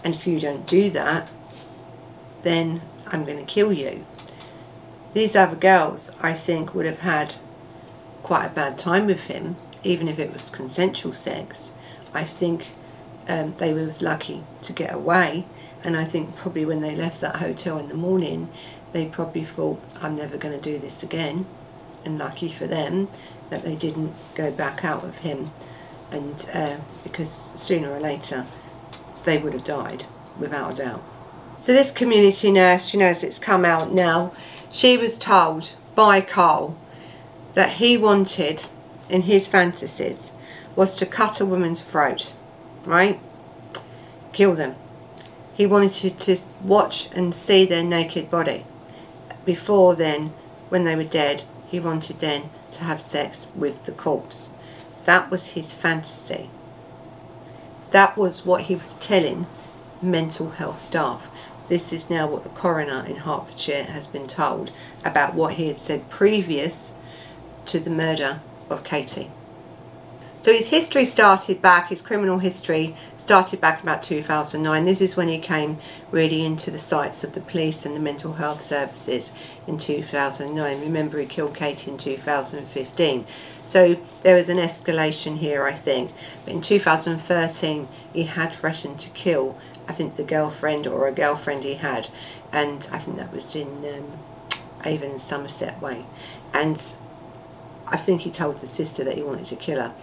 and 0.02 0.14
if 0.14 0.26
you 0.26 0.40
don't 0.40 0.66
do 0.66 0.90
that, 0.90 1.28
then 2.42 2.82
I'm 3.06 3.24
going 3.24 3.38
to 3.38 3.44
kill 3.44 3.72
you. 3.72 4.04
These 5.12 5.36
other 5.36 5.56
girls, 5.56 6.10
I 6.20 6.32
think, 6.32 6.74
would 6.74 6.86
have 6.86 7.00
had 7.00 7.34
quite 8.22 8.46
a 8.46 8.50
bad 8.50 8.78
time 8.78 9.06
with 9.06 9.24
him, 9.24 9.56
even 9.82 10.08
if 10.08 10.18
it 10.18 10.32
was 10.32 10.50
consensual 10.50 11.12
sex. 11.12 11.72
I 12.14 12.24
think 12.24 12.74
um, 13.28 13.54
they 13.58 13.72
was 13.72 14.02
lucky 14.02 14.44
to 14.62 14.72
get 14.72 14.92
away, 14.92 15.46
and 15.84 15.96
I 15.96 16.04
think 16.04 16.36
probably 16.36 16.64
when 16.64 16.80
they 16.80 16.94
left 16.94 17.20
that 17.20 17.36
hotel 17.36 17.78
in 17.78 17.88
the 17.88 17.94
morning, 17.94 18.48
they 18.92 19.06
probably 19.06 19.44
thought, 19.44 19.80
I'm 20.00 20.16
never 20.16 20.36
going 20.36 20.54
to 20.54 20.60
do 20.60 20.78
this 20.78 21.02
again. 21.02 21.46
And 22.04 22.18
lucky 22.18 22.50
for 22.50 22.66
them 22.66 23.08
that 23.50 23.62
they 23.62 23.76
didn't 23.76 24.12
go 24.34 24.50
back 24.50 24.84
out 24.84 25.04
with 25.04 25.18
him, 25.18 25.52
and 26.10 26.50
uh, 26.52 26.78
because 27.04 27.52
sooner 27.54 27.92
or 27.92 28.00
later 28.00 28.44
they 29.24 29.38
would 29.38 29.52
have 29.52 29.62
died, 29.62 30.04
without 30.36 30.72
a 30.72 30.82
doubt. 30.82 31.04
So 31.60 31.72
this 31.72 31.92
community 31.92 32.50
nurse, 32.50 32.92
you 32.92 32.98
know, 32.98 33.06
as 33.06 33.22
it's 33.22 33.38
come 33.38 33.64
out 33.64 33.92
now, 33.92 34.34
she 34.68 34.96
was 34.96 35.16
told 35.16 35.74
by 35.94 36.20
Carl 36.20 36.76
that 37.54 37.74
he 37.74 37.96
wanted 37.96 38.66
in 39.08 39.22
his 39.22 39.46
fantasies 39.46 40.32
was 40.74 40.96
to 40.96 41.06
cut 41.06 41.40
a 41.40 41.46
woman's 41.46 41.82
throat, 41.82 42.32
right? 42.84 43.20
Kill 44.32 44.54
them. 44.54 44.74
He 45.54 45.66
wanted 45.66 46.18
to, 46.20 46.38
watch 46.62 47.08
and 47.12 47.34
see 47.34 47.66
their 47.66 47.82
naked 47.82 48.30
body. 48.30 48.64
Before 49.44 49.94
then, 49.94 50.32
when 50.68 50.84
they 50.84 50.96
were 50.96 51.04
dead, 51.04 51.42
he 51.68 51.80
wanted 51.80 52.20
then 52.20 52.50
to 52.70 52.84
have 52.84 53.00
sex 53.00 53.48
with 53.54 53.84
the 53.84 53.92
corpse. 53.92 54.50
That 55.04 55.30
was 55.30 55.48
his 55.48 55.74
fantasy. 55.74 56.48
That 57.90 58.16
was 58.16 58.46
what 58.46 58.62
he 58.62 58.74
was 58.74 58.94
telling 58.94 59.46
mental 60.00 60.50
health 60.50 60.80
staff. 60.80 61.28
This 61.68 61.92
is 61.92 62.08
now 62.08 62.26
what 62.26 62.44
the 62.44 62.50
coroner 62.50 63.04
in 63.06 63.16
Hertfordshire 63.16 63.84
has 63.84 64.06
been 64.06 64.26
told 64.26 64.70
about 65.04 65.34
what 65.34 65.54
he 65.54 65.68
had 65.68 65.78
said 65.78 66.08
previous 66.08 66.94
to 67.66 67.80
the 67.80 67.90
murder 67.90 68.40
of 68.70 68.84
Katie. 68.84 69.30
So 70.42 70.52
his 70.52 70.70
history 70.70 71.04
started 71.04 71.62
back, 71.62 71.90
his 71.90 72.02
criminal 72.02 72.40
history 72.40 72.96
started 73.16 73.60
back 73.60 73.80
about 73.80 74.02
2009. 74.02 74.84
This 74.84 75.00
is 75.00 75.16
when 75.16 75.28
he 75.28 75.38
came 75.38 75.78
really 76.10 76.44
into 76.44 76.72
the 76.72 76.80
sights 76.80 77.22
of 77.22 77.34
the 77.34 77.40
police 77.40 77.86
and 77.86 77.94
the 77.94 78.00
mental 78.00 78.32
health 78.32 78.60
services 78.60 79.30
in 79.68 79.78
2009. 79.78 80.80
Remember 80.80 81.20
he 81.20 81.26
killed 81.26 81.54
Katie 81.54 81.92
in 81.92 81.96
2015. 81.96 83.24
So 83.66 83.96
there 84.22 84.34
was 84.34 84.48
an 84.48 84.56
escalation 84.56 85.38
here 85.38 85.64
I 85.64 85.74
think. 85.74 86.10
But 86.44 86.54
in 86.54 86.60
2013 86.60 87.86
he 88.12 88.24
had 88.24 88.52
threatened 88.52 88.98
to 88.98 89.10
kill 89.10 89.56
I 89.86 89.92
think 89.92 90.16
the 90.16 90.24
girlfriend 90.24 90.88
or 90.88 91.06
a 91.06 91.12
girlfriend 91.12 91.62
he 91.62 91.74
had 91.74 92.08
and 92.50 92.88
I 92.90 92.98
think 92.98 93.16
that 93.18 93.32
was 93.32 93.54
in 93.54 93.68
um, 93.84 94.18
Avon 94.84 95.12
and 95.12 95.20
Somerset 95.20 95.80
Way. 95.80 96.04
And 96.52 96.82
I 97.92 97.98
think 97.98 98.22
he 98.22 98.30
told 98.30 98.60
the 98.60 98.66
sister 98.66 99.04
that 99.04 99.14
he 99.14 99.22
wanted 99.22 99.44
to 99.46 99.56
kill 99.56 99.78
her. 99.78 99.94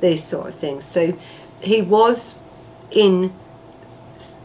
These 0.00 0.22
sort 0.22 0.48
of 0.48 0.54
things. 0.54 0.84
So 0.84 1.18
he 1.62 1.80
was 1.80 2.38
in, 2.90 3.32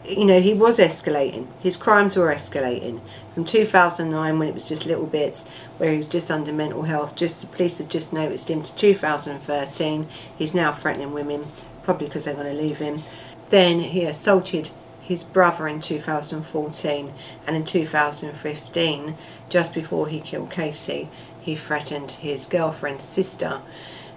you 0.08 0.24
know, 0.24 0.40
he 0.40 0.54
was 0.54 0.78
escalating. 0.78 1.46
His 1.60 1.76
crimes 1.76 2.16
were 2.16 2.34
escalating. 2.34 3.00
From 3.34 3.44
2009 3.44 4.38
when 4.38 4.48
it 4.48 4.54
was 4.54 4.64
just 4.64 4.86
little 4.86 5.06
bits 5.06 5.44
where 5.76 5.90
he 5.90 5.98
was 5.98 6.06
just 6.06 6.30
under 6.30 6.52
mental 6.52 6.82
health, 6.84 7.14
just 7.14 7.42
the 7.42 7.46
police 7.46 7.76
had 7.78 7.90
just 7.90 8.12
noticed 8.12 8.48
him 8.48 8.62
to 8.62 8.74
2013. 8.74 10.08
He's 10.36 10.54
now 10.54 10.72
threatening 10.72 11.12
women, 11.12 11.48
probably 11.82 12.06
because 12.06 12.24
they're 12.24 12.34
going 12.34 12.56
to 12.56 12.62
leave 12.62 12.78
him. 12.78 13.02
Then 13.50 13.80
he 13.80 14.04
assaulted 14.04 14.70
his 15.04 15.22
brother 15.22 15.68
in 15.68 15.80
2014 15.80 17.12
and 17.46 17.56
in 17.56 17.64
2015 17.64 19.16
just 19.50 19.74
before 19.74 20.08
he 20.08 20.18
killed 20.20 20.50
Casey 20.50 21.10
he 21.44 21.54
threatened 21.54 22.12
his 22.12 22.46
girlfriend's 22.46 23.04
sister 23.04 23.60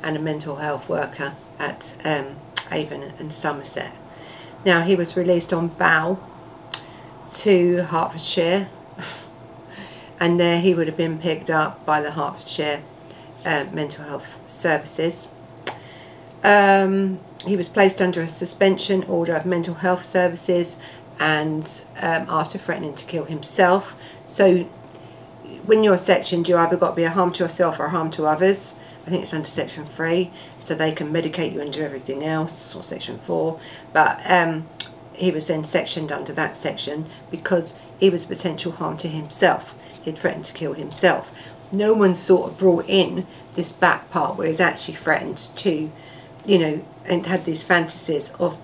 and 0.02 0.16
a 0.16 0.20
mental 0.20 0.58
health 0.58 0.88
worker 0.88 1.34
at 1.60 1.94
um, 2.06 2.38
Avon 2.72 3.04
and 3.20 3.34
Somerset. 3.34 3.94
Now 4.66 4.84
he 4.84 4.96
was 4.96 5.18
released 5.18 5.52
on 5.52 5.68
bail 5.68 6.26
to 7.34 7.84
Hertfordshire 7.84 8.70
and 10.22 10.40
there 10.40 10.62
he 10.62 10.74
would 10.74 10.88
have 10.88 10.96
been 10.96 11.20
picked 11.20 11.50
up 11.50 11.86
by 11.86 12.02
the 12.02 12.12
Hertfordshire 12.12 12.82
uh, 13.46 13.66
Mental 13.74 14.06
Health 14.06 14.38
Services. 14.50 15.28
Um, 16.46 17.20
he 17.46 17.58
was 17.58 17.68
placed 17.68 18.02
under 18.02 18.22
a 18.22 18.28
suspension 18.30 19.04
order 19.04 19.36
of 19.36 19.46
mental 19.46 19.76
health 19.76 20.06
services 20.06 20.78
and 21.20 21.66
um, 22.02 22.26
after 22.30 22.58
threatening 22.58 22.96
to 22.96 23.04
kill 23.04 23.26
himself. 23.26 23.96
So 24.26 24.70
when 25.68 25.84
you're 25.84 25.98
sectioned, 25.98 26.48
you 26.48 26.58
either 26.58 26.78
got 26.78 26.92
to 26.92 26.96
be 26.96 27.04
a 27.04 27.10
harm 27.10 27.32
to 27.34 27.44
yourself 27.44 27.80
or 27.80 27.86
a 27.86 27.90
harm 27.90 28.10
to 28.12 28.26
others. 28.26 28.76
I 29.06 29.10
think 29.10 29.24
it's 29.24 29.34
under 29.34 29.48
section 29.48 29.86
3, 29.86 30.32
so 30.60 30.74
they 30.74 30.94
can 30.94 31.14
medicate 31.14 31.54
you 31.54 31.62
and 31.62 31.72
do 31.72 31.82
everything 31.82 32.24
else, 32.24 32.74
or 32.74 32.82
section 32.82 33.18
4. 33.20 33.60
But 33.92 34.20
um, 34.30 34.68
he 35.14 35.30
was 35.30 35.48
then 35.48 35.66
sectioned 35.66 36.12
under 36.12 36.32
that 36.34 36.56
section 36.56 37.06
because 37.30 37.78
he 38.00 38.10
was 38.10 38.26
potential 38.26 38.72
harm 38.72 38.98
to 38.98 39.10
himself. 39.10 39.76
He'd 40.04 40.18
threatened 40.18 40.46
to 40.46 40.54
kill 40.54 40.74
himself. 40.74 41.32
No 41.72 41.94
one 41.94 42.16
sort 42.16 42.50
of 42.50 42.58
brought 42.58 42.86
in 42.88 43.28
this 43.56 43.74
back 43.74 44.10
part 44.10 44.38
where 44.38 44.48
he's 44.48 44.62
actually 44.62 44.96
threatened 44.96 45.38
to, 45.38 45.92
you 46.46 46.58
know, 46.58 46.86
and 47.04 47.26
had 47.26 47.44
these 47.44 47.64
fantasies 47.64 48.32
of 48.40 48.58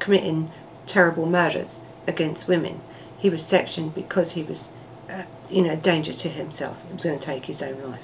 committing 0.00 0.50
terrible 0.86 1.26
murders 1.26 1.80
against 2.08 2.48
women. 2.48 2.80
He 3.16 3.30
was 3.30 3.44
sectioned 3.44 3.94
because 3.94 4.32
he 4.32 4.42
was 4.42 4.70
you 5.50 5.62
know, 5.62 5.76
danger 5.76 6.12
to 6.12 6.28
himself. 6.28 6.78
He 6.88 6.94
was 6.94 7.04
going 7.04 7.18
to 7.18 7.24
take 7.24 7.46
his 7.46 7.62
own 7.62 7.80
life. 7.82 8.00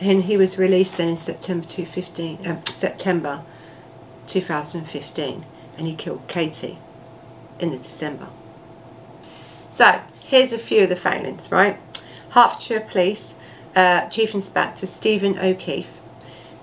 And 0.00 0.24
he 0.24 0.36
was 0.36 0.58
released 0.58 0.96
then 0.96 1.08
in 1.08 1.16
September 1.16 1.66
2015, 1.66 2.46
uh, 2.46 2.64
September 2.66 3.42
2015, 4.26 5.46
and 5.76 5.86
he 5.86 5.94
killed 5.94 6.26
Katie 6.28 6.78
in 7.58 7.70
the 7.70 7.78
December. 7.78 8.28
So 9.70 10.02
here's 10.24 10.52
a 10.52 10.58
few 10.58 10.84
of 10.84 10.88
the 10.90 10.96
failings, 10.96 11.50
right? 11.50 11.78
Hertfordshire 12.30 12.80
Police 12.80 13.34
uh, 13.76 14.08
Chief 14.08 14.34
Inspector 14.34 14.86
Stephen 14.86 15.38
O'Keefe. 15.38 16.00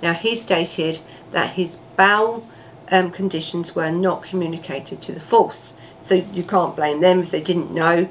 Now 0.02 0.14
he 0.14 0.36
stated 0.36 1.00
that 1.32 1.52
his 1.52 1.78
bowel 1.96 2.46
um, 2.92 3.12
conditions 3.12 3.76
were 3.76 3.92
not 3.92 4.24
communicated 4.24 5.02
to 5.04 5.12
the 5.14 5.22
force. 5.22 5.76
So 6.02 6.16
you 6.16 6.44
can't 6.44 6.76
blame 6.76 7.00
them 7.00 7.22
if 7.22 7.32
they 7.32 7.42
didn't 7.42 7.72
know, 7.72 8.10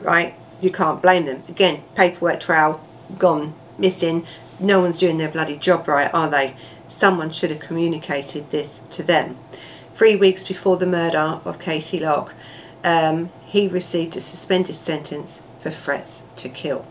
right? 0.00 0.34
You 0.60 0.70
can't 0.70 1.02
blame 1.02 1.26
them. 1.26 1.42
Again, 1.48 1.82
paperwork 1.94 2.40
trail 2.40 2.86
gone 3.18 3.54
missing. 3.78 4.26
No 4.60 4.80
one's 4.80 4.98
doing 4.98 5.18
their 5.18 5.28
bloody 5.28 5.56
job 5.56 5.88
right, 5.88 6.12
are 6.14 6.30
they? 6.30 6.56
Someone 6.88 7.30
should 7.30 7.50
have 7.50 7.60
communicated 7.60 8.50
this 8.50 8.78
to 8.90 9.02
them. 9.02 9.36
Three 9.92 10.16
weeks 10.16 10.42
before 10.42 10.76
the 10.76 10.86
murder 10.86 11.40
of 11.44 11.58
Katie 11.58 12.00
Locke, 12.00 12.34
um, 12.82 13.30
he 13.46 13.68
received 13.68 14.16
a 14.16 14.20
suspended 14.20 14.74
sentence 14.74 15.40
for 15.60 15.70
threats 15.70 16.22
to 16.36 16.48
kill. 16.48 16.86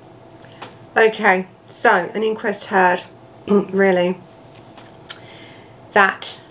Okay, 0.95 1.47
so 1.67 2.11
an 2.13 2.23
inquest 2.23 2.65
heard, 2.65 3.03
really, 3.47 4.17
that 5.93 6.41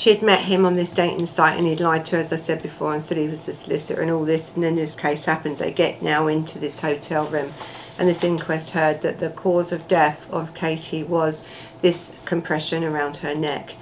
she 0.00 0.08
had 0.08 0.22
met 0.22 0.40
him 0.40 0.64
on 0.64 0.76
this 0.76 0.92
dating 0.92 1.26
site 1.26 1.58
and 1.58 1.66
he'd 1.66 1.78
lied 1.78 2.06
to 2.06 2.16
her, 2.16 2.22
as 2.22 2.32
I 2.32 2.36
said 2.36 2.62
before, 2.62 2.94
and 2.94 3.02
said 3.02 3.18
he 3.18 3.28
was 3.28 3.46
a 3.46 3.52
solicitor 3.52 4.00
and 4.00 4.10
all 4.10 4.24
this. 4.24 4.54
And 4.54 4.64
then 4.64 4.74
this 4.74 4.94
case 4.94 5.26
happens. 5.26 5.58
They 5.58 5.72
get 5.72 6.00
now 6.00 6.26
into 6.26 6.58
this 6.58 6.80
hotel 6.80 7.26
room 7.26 7.52
and 7.98 8.08
this 8.08 8.24
inquest 8.24 8.70
heard 8.70 9.02
that 9.02 9.18
the 9.18 9.28
cause 9.28 9.72
of 9.72 9.86
death 9.88 10.26
of 10.30 10.54
Katie 10.54 11.02
was 11.02 11.44
this 11.82 12.12
compression 12.24 12.82
around 12.82 13.18
her 13.18 13.34
neck. 13.34 13.74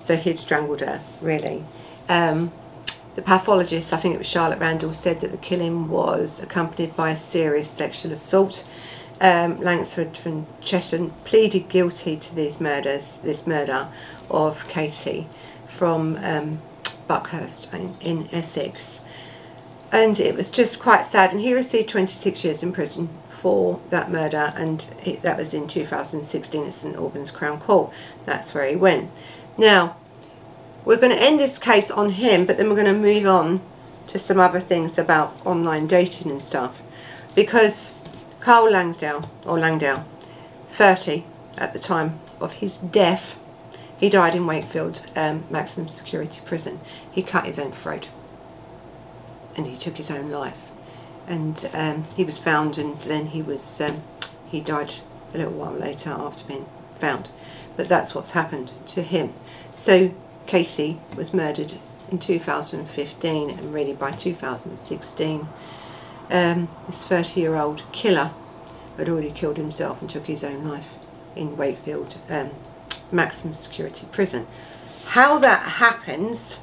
So 0.00 0.16
he'd 0.16 0.38
strangled 0.38 0.80
her, 0.80 1.02
really. 1.20 1.62
Um, 2.08 2.52
the 3.14 3.20
pathologist, 3.20 3.92
I 3.92 3.98
think 3.98 4.14
it 4.14 4.18
was 4.18 4.26
Charlotte 4.26 4.60
Randall, 4.60 4.94
said 4.94 5.20
that 5.20 5.30
the 5.30 5.36
killing 5.36 5.90
was 5.90 6.40
accompanied 6.40 6.96
by 6.96 7.10
a 7.10 7.16
serious 7.16 7.70
sexual 7.70 8.12
assault. 8.12 8.66
Um, 9.20 9.60
Langsford 9.60 10.16
from 10.16 10.46
Cheshire 10.62 11.10
pleaded 11.26 11.68
guilty 11.68 12.16
to 12.16 12.34
these 12.34 12.62
murders, 12.62 13.18
this 13.22 13.46
murder 13.46 13.88
of 14.30 14.66
Katie 14.68 15.28
from 15.76 16.18
um, 16.22 16.58
Buckhurst 17.06 17.72
in, 17.72 17.96
in, 18.00 18.28
Essex. 18.32 19.02
and 19.92 20.18
it 20.18 20.34
was 20.34 20.50
just 20.50 20.80
quite 20.80 21.04
sad. 21.04 21.32
And 21.32 21.40
he 21.40 21.52
received 21.52 21.90
26 21.90 22.44
years 22.44 22.62
in 22.62 22.72
prison 22.72 23.10
for 23.28 23.80
that 23.90 24.10
murder. 24.10 24.54
And 24.56 24.86
it, 25.04 25.22
that 25.22 25.36
was 25.36 25.52
in 25.52 25.68
2016 25.68 26.66
at 26.66 26.72
St 26.72 26.96
Albans 26.96 27.30
Crown 27.30 27.60
Court. 27.60 27.92
That's 28.24 28.54
where 28.54 28.66
he 28.66 28.74
went. 28.74 29.10
Now 29.58 29.96
we're 30.84 30.96
going 30.96 31.12
to 31.12 31.22
end 31.22 31.38
this 31.40 31.58
case 31.58 31.90
on 31.90 32.10
him 32.10 32.46
but 32.46 32.56
then 32.56 32.68
we're 32.68 32.76
going 32.76 32.86
to 32.86 32.92
move 32.92 33.26
on 33.26 33.60
to 34.06 34.18
some 34.20 34.38
other 34.38 34.60
things 34.60 34.96
about 34.98 35.36
online 35.44 35.86
dating 35.86 36.30
and 36.30 36.42
stuff. 36.42 36.80
Because 37.34 37.92
Carl 38.40 38.70
Langsdale 38.70 39.28
or 39.44 39.58
Langdell 39.58 40.04
30 40.70 41.24
at 41.58 41.72
the 41.72 41.78
time 41.78 42.18
of 42.40 42.54
his 42.54 42.78
death 42.78 43.34
he 43.98 44.10
died 44.10 44.34
in 44.34 44.46
Wakefield 44.46 45.02
um, 45.16 45.44
maximum 45.50 45.88
security 45.88 46.40
prison. 46.44 46.80
He 47.10 47.22
cut 47.22 47.46
his 47.46 47.58
own 47.58 47.72
throat. 47.72 48.08
And 49.56 49.66
he 49.66 49.76
took 49.76 49.96
his 49.96 50.10
own 50.10 50.30
life. 50.30 50.70
And 51.26 51.68
um, 51.72 52.06
he 52.14 52.24
was 52.24 52.38
found 52.38 52.78
and 52.78 53.00
then 53.02 53.26
he 53.26 53.42
was 53.42 53.80
um, 53.80 54.02
he 54.46 54.60
died 54.60 54.92
a 55.34 55.38
little 55.38 55.54
while 55.54 55.72
later 55.72 56.10
after 56.10 56.44
being 56.44 56.66
found. 57.00 57.30
But 57.76 57.88
that's 57.88 58.14
what's 58.14 58.32
happened 58.32 58.74
to 58.86 59.02
him. 59.02 59.32
So 59.74 60.14
Katie 60.46 61.00
was 61.16 61.34
murdered 61.34 61.74
in 62.10 62.18
2015 62.18 63.50
and 63.50 63.74
really 63.74 63.92
by 63.92 64.12
2016 64.12 65.48
um, 66.30 66.68
this 66.86 67.04
30 67.04 67.40
year 67.40 67.56
old 67.56 67.82
killer 67.92 68.30
had 68.96 69.08
already 69.08 69.30
killed 69.30 69.56
himself 69.56 70.00
and 70.00 70.08
took 70.08 70.26
his 70.26 70.44
own 70.44 70.64
life 70.64 70.96
in 71.34 71.56
Wakefield 71.56 72.18
um, 72.28 72.50
maximum 73.12 73.54
security 73.54 74.06
prison. 74.12 74.46
How 75.06 75.38
that 75.38 75.62
happens 75.62 76.54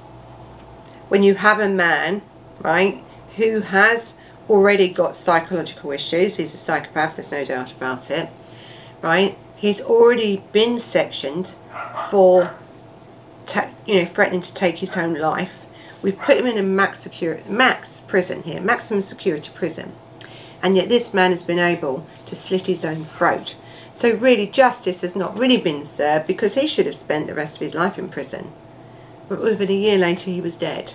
when 1.09 1.23
you 1.23 1.35
have 1.35 1.59
a 1.59 1.69
man 1.69 2.21
right 2.59 3.03
who 3.37 3.61
has 3.61 4.15
already 4.49 4.87
got 4.87 5.15
psychological 5.15 5.91
issues 5.91 6.37
he's 6.37 6.53
a 6.53 6.57
psychopath 6.57 7.15
there's 7.15 7.31
no 7.31 7.45
doubt 7.45 7.71
about 7.71 8.11
it 8.11 8.29
right 9.01 9.37
he's 9.55 9.79
already 9.79 10.43
been 10.51 10.77
sectioned 10.77 11.55
for 12.09 12.53
you 13.85 13.95
know 13.95 14.05
threatening 14.05 14.41
to 14.41 14.53
take 14.53 14.77
his 14.77 14.97
own 14.97 15.13
life. 15.15 15.53
We've 16.01 16.17
put 16.17 16.37
him 16.37 16.45
in 16.45 16.57
a 16.57 16.63
max 16.63 17.07
max 17.47 18.01
prison 18.01 18.43
here 18.43 18.61
maximum 18.61 19.01
security 19.01 19.51
prison. 19.53 19.93
And 20.61 20.75
yet 20.75 20.89
this 20.89 21.13
man 21.13 21.31
has 21.31 21.43
been 21.43 21.59
able 21.59 22.05
to 22.25 22.35
slit 22.35 22.67
his 22.67 22.85
own 22.85 23.05
throat 23.05 23.55
so 23.93 24.15
really 24.15 24.47
justice 24.47 25.01
has 25.01 25.15
not 25.15 25.37
really 25.37 25.57
been 25.57 25.85
served 25.85 26.27
because 26.27 26.55
he 26.55 26.67
should 26.67 26.85
have 26.85 26.95
spent 26.95 27.27
the 27.27 27.35
rest 27.35 27.55
of 27.55 27.61
his 27.61 27.75
life 27.75 27.97
in 27.97 28.09
prison 28.09 28.51
but 29.29 29.41
within 29.41 29.69
a 29.69 29.73
year 29.73 29.97
later 29.97 30.29
he 30.29 30.41
was 30.41 30.55
dead 30.55 30.93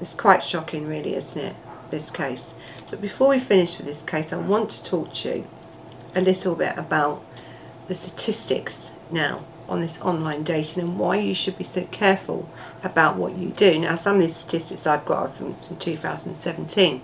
it's 0.00 0.14
quite 0.14 0.42
shocking 0.42 0.86
really 0.86 1.14
isn't 1.14 1.40
it 1.40 1.56
this 1.90 2.10
case. 2.10 2.54
But 2.90 3.00
before 3.00 3.28
we 3.28 3.38
finish 3.38 3.76
with 3.76 3.86
this 3.86 4.02
case, 4.02 4.32
I 4.32 4.36
want 4.36 4.70
to 4.70 4.84
talk 4.84 5.14
to 5.14 5.28
you 5.28 5.46
a 6.14 6.20
little 6.20 6.54
bit 6.54 6.76
about 6.76 7.24
the 7.86 7.94
statistics 7.94 8.92
now 9.10 9.44
on 9.68 9.80
this 9.80 10.00
online 10.00 10.42
dating 10.42 10.82
and 10.82 10.98
why 10.98 11.16
you 11.16 11.34
should 11.34 11.58
be 11.58 11.64
so 11.64 11.84
careful 11.86 12.48
about 12.82 13.16
what 13.16 13.36
you 13.36 13.50
do. 13.50 13.78
Now, 13.78 13.96
some 13.96 14.16
of 14.16 14.22
these 14.22 14.36
statistics 14.36 14.86
I've 14.86 15.04
got 15.04 15.36
from, 15.36 15.54
from 15.56 15.76
2017. 15.76 17.02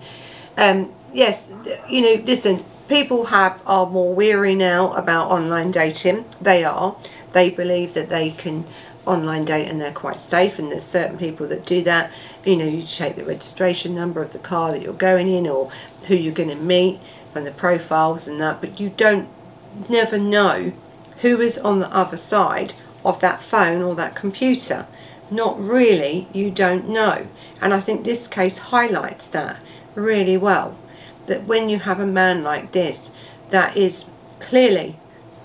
Um, 0.57 0.91
yes, 1.13 1.51
you 1.87 2.01
know, 2.01 2.23
listen, 2.23 2.65
people 2.87 3.25
have 3.25 3.61
are 3.65 3.85
more 3.89 4.13
weary 4.13 4.55
now 4.55 4.93
about 4.93 5.29
online 5.29 5.71
dating. 5.71 6.25
They 6.41 6.63
are. 6.63 6.95
They 7.33 7.49
believe 7.49 7.93
that 7.93 8.09
they 8.09 8.31
can 8.31 8.65
online 9.05 9.43
date 9.43 9.67
and 9.67 9.79
they're 9.79 9.91
quite 9.91 10.19
safe 10.19 10.57
and 10.57 10.71
there's 10.71 10.83
certain 10.83 11.17
people 11.17 11.47
that 11.47 11.63
do 11.63 11.83
that 11.83 12.11
you 12.43 12.55
know 12.55 12.65
you 12.65 12.81
check 12.81 13.15
the 13.15 13.23
registration 13.23 13.93
number 13.93 14.21
of 14.21 14.33
the 14.33 14.39
car 14.39 14.71
that 14.71 14.81
you're 14.81 14.93
going 14.93 15.27
in 15.27 15.47
or 15.47 15.69
who 16.07 16.15
you're 16.15 16.33
going 16.33 16.49
to 16.49 16.55
meet 16.55 16.99
and 17.35 17.45
the 17.45 17.51
profiles 17.51 18.27
and 18.27 18.41
that 18.41 18.59
but 18.59 18.79
you 18.79 18.89
don't 18.89 19.29
never 19.89 20.17
know 20.17 20.71
who 21.21 21.39
is 21.39 21.57
on 21.59 21.79
the 21.79 21.95
other 21.95 22.17
side 22.17 22.73
of 23.03 23.19
that 23.21 23.41
phone 23.41 23.81
or 23.81 23.93
that 23.93 24.15
computer 24.15 24.87
not 25.29 25.59
really 25.59 26.27
you 26.33 26.49
don't 26.49 26.89
know 26.89 27.27
and 27.61 27.73
I 27.73 27.79
think 27.79 28.03
this 28.03 28.27
case 28.27 28.57
highlights 28.57 29.27
that 29.27 29.59
really 29.93 30.37
well 30.37 30.77
that 31.27 31.45
when 31.45 31.69
you 31.69 31.79
have 31.79 31.99
a 31.99 32.05
man 32.05 32.43
like 32.43 32.71
this 32.71 33.11
that 33.49 33.75
is 33.75 34.09
clearly 34.39 34.97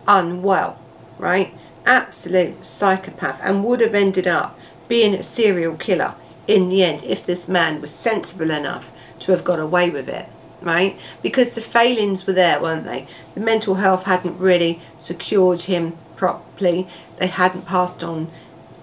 unwell 0.07 0.79
right? 1.19 1.55
Absolute 1.87 2.65
psychopath 2.65 3.41
and 3.43 3.65
would 3.65 3.81
have 3.81 3.95
ended 3.95 4.27
up 4.27 4.59
being 4.89 5.15
a 5.15 5.23
serial 5.23 5.77
killer 5.77 6.15
in 6.47 6.69
the 6.69 6.83
end 6.83 7.05
if 7.05 7.25
this 7.25 7.47
man 7.47 7.81
was 7.81 7.91
sensible 7.91 8.51
enough 8.51 8.91
to 9.21 9.33
have 9.33 9.45
got 9.45 9.59
away 9.59 9.91
with 9.91 10.09
it 10.09 10.27
right? 10.63 10.99
Because 11.23 11.55
the 11.55 11.61
failings 11.61 12.27
were 12.27 12.33
there 12.33 12.61
weren't 12.61 12.85
they? 12.85 13.07
The 13.35 13.41
mental 13.41 13.77
health 13.77 14.05
hadn't 14.05 14.39
really 14.39 14.81
secured 14.99 15.63
him 15.63 15.97
properly. 16.17 16.87
They 17.17 17.29
hadn't 17.29 17.67
passed 17.67 18.05
on 18.05 18.31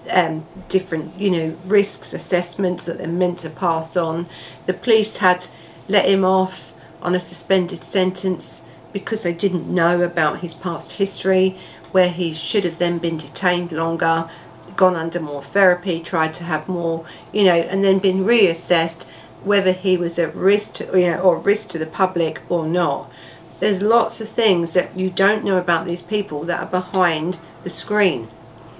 um, 0.10 0.46
different 0.70 1.20
you 1.20 1.30
know 1.30 1.58
risks 1.66 2.14
assessments 2.14 2.86
that 2.86 2.98
they're 2.98 3.08
meant 3.08 3.40
to 3.40 3.50
pass 3.50 3.96
on. 3.98 4.28
The 4.66 4.74
police 4.74 5.18
had 5.18 5.48
let 5.88 6.06
him 6.06 6.26
off 6.26 6.74
on 7.02 7.16
a 7.16 7.20
suspended 7.20 7.84
sentence 7.84 8.64
because 8.94 9.24
they 9.24 9.34
didn't 9.34 9.74
know 9.74 10.02
about 10.02 10.40
his 10.40 10.54
past 10.54 10.94
history 10.94 11.58
where 11.92 12.10
he 12.10 12.34
should 12.34 12.64
have 12.64 12.78
then 12.78 12.98
been 12.98 13.18
detained 13.18 13.72
longer, 13.72 14.30
gone 14.76 14.96
under 14.96 15.20
more 15.20 15.42
therapy, 15.42 16.00
tried 16.00 16.34
to 16.34 16.44
have 16.44 16.68
more, 16.68 17.06
you 17.32 17.44
know, 17.44 17.56
and 17.56 17.84
then 17.84 18.00
been 18.00 18.26
reassessed 18.26 19.04
whether 19.44 19.72
he 19.72 19.98
was 19.98 20.20
at 20.20 20.36
risk 20.36 20.76
to, 20.76 21.00
you 21.00 21.12
know, 21.12 21.20
or 21.20 21.38
risk 21.38 21.70
to 21.70 21.78
the 21.78 21.86
public 21.86 22.42
or 22.50 22.66
not. 22.66 23.12
There's 23.60 23.82
lots 23.82 24.22
of 24.22 24.30
things 24.30 24.74
that 24.74 24.98
you 24.98 25.10
don't 25.10 25.44
know 25.44 25.58
about 25.58 25.88
these 25.88 26.02
people 26.02 26.44
that 26.44 26.60
are 26.62 26.82
behind 26.82 27.40
the 27.64 27.70
screen. 27.70 28.28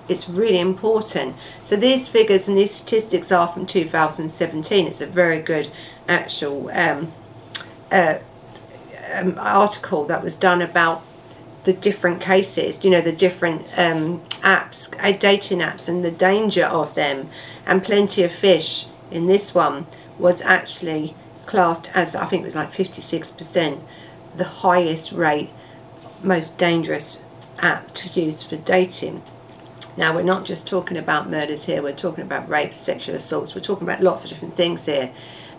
It's 0.08 0.30
really 0.30 0.60
important. 0.60 1.36
So 1.64 1.76
these 1.76 2.08
figures 2.08 2.48
and 2.48 2.58
these 2.58 2.74
statistics 2.74 3.32
are 3.32 3.48
from 3.48 3.66
2017. 3.66 4.88
It's 4.88 5.02
a 5.02 5.08
very 5.08 5.40
good 5.40 5.70
actual 6.08 6.70
um, 6.74 7.12
um, 7.92 9.36
article 9.40 10.06
that 10.06 10.24
was 10.24 10.36
done 10.36 10.62
about 10.62 11.04
the 11.64 11.74
different 11.74 12.22
cases, 12.22 12.84
you 12.84 12.90
know, 12.90 13.02
the 13.02 13.12
different 13.12 13.62
um, 13.78 14.22
apps, 14.42 14.94
uh, 15.04 15.18
dating 15.18 15.60
apps 15.60 15.90
and 15.90 16.04
the 16.04 16.12
danger 16.12 16.64
of 16.64 16.94
them. 16.94 17.30
And 17.66 17.84
Plenty 17.84 18.24
of 18.24 18.32
Fish 18.32 18.88
in 19.12 19.28
this 19.28 19.54
one 19.54 19.86
was 20.18 20.42
actually 20.42 21.14
classed 21.46 21.90
as, 21.94 22.16
I 22.16 22.26
think 22.26 22.44
it 22.44 22.46
was 22.46 22.56
like 22.56 22.72
56%, 22.72 23.82
the 24.36 24.44
highest 24.46 25.12
rate, 25.12 25.50
most 26.24 26.58
dangerous 26.58 27.24
app 27.60 27.94
to 27.96 28.22
use 28.22 28.44
for 28.44 28.56
dating. 28.56 29.24
Now, 29.98 30.16
we're 30.16 30.22
not 30.22 30.46
just 30.46 30.68
talking 30.68 30.96
about 30.96 31.30
murders 31.30 31.66
here, 31.66 31.82
we're 31.82 31.92
talking 31.92 32.24
about 32.24 32.48
rapes, 32.48 32.78
sexual 32.78 33.16
assaults, 33.16 33.56
we're 33.56 33.62
talking 33.62 33.88
about 33.88 34.02
lots 34.02 34.24
of 34.24 34.30
different 34.30 34.56
things 34.56 34.86
here 34.86 35.12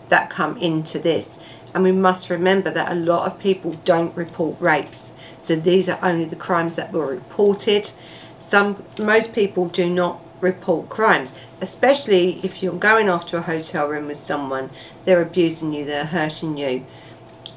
that 0.07 0.29
come 0.29 0.57
into 0.57 0.97
this. 0.97 1.39
And 1.73 1.83
we 1.83 1.91
must 1.91 2.29
remember 2.29 2.71
that 2.71 2.91
a 2.91 2.95
lot 2.95 3.25
of 3.25 3.39
people 3.39 3.73
don't 3.85 4.15
report 4.15 4.59
rapes. 4.59 5.13
So 5.37 5.55
these 5.55 5.87
are 5.87 5.99
only 6.01 6.25
the 6.25 6.35
crimes 6.35 6.75
that 6.75 6.91
were 6.91 7.05
reported. 7.05 7.91
Some, 8.37 8.83
most 8.99 9.33
people 9.33 9.67
do 9.67 9.89
not 9.89 10.21
report 10.41 10.89
crimes, 10.89 11.33
especially 11.61 12.39
if 12.43 12.63
you're 12.63 12.73
going 12.73 13.09
off 13.09 13.25
to 13.27 13.37
a 13.37 13.41
hotel 13.41 13.87
room 13.87 14.07
with 14.07 14.17
someone, 14.17 14.69
they're 15.05 15.21
abusing 15.21 15.73
you, 15.73 15.85
they're 15.85 16.05
hurting 16.05 16.57
you. 16.57 16.85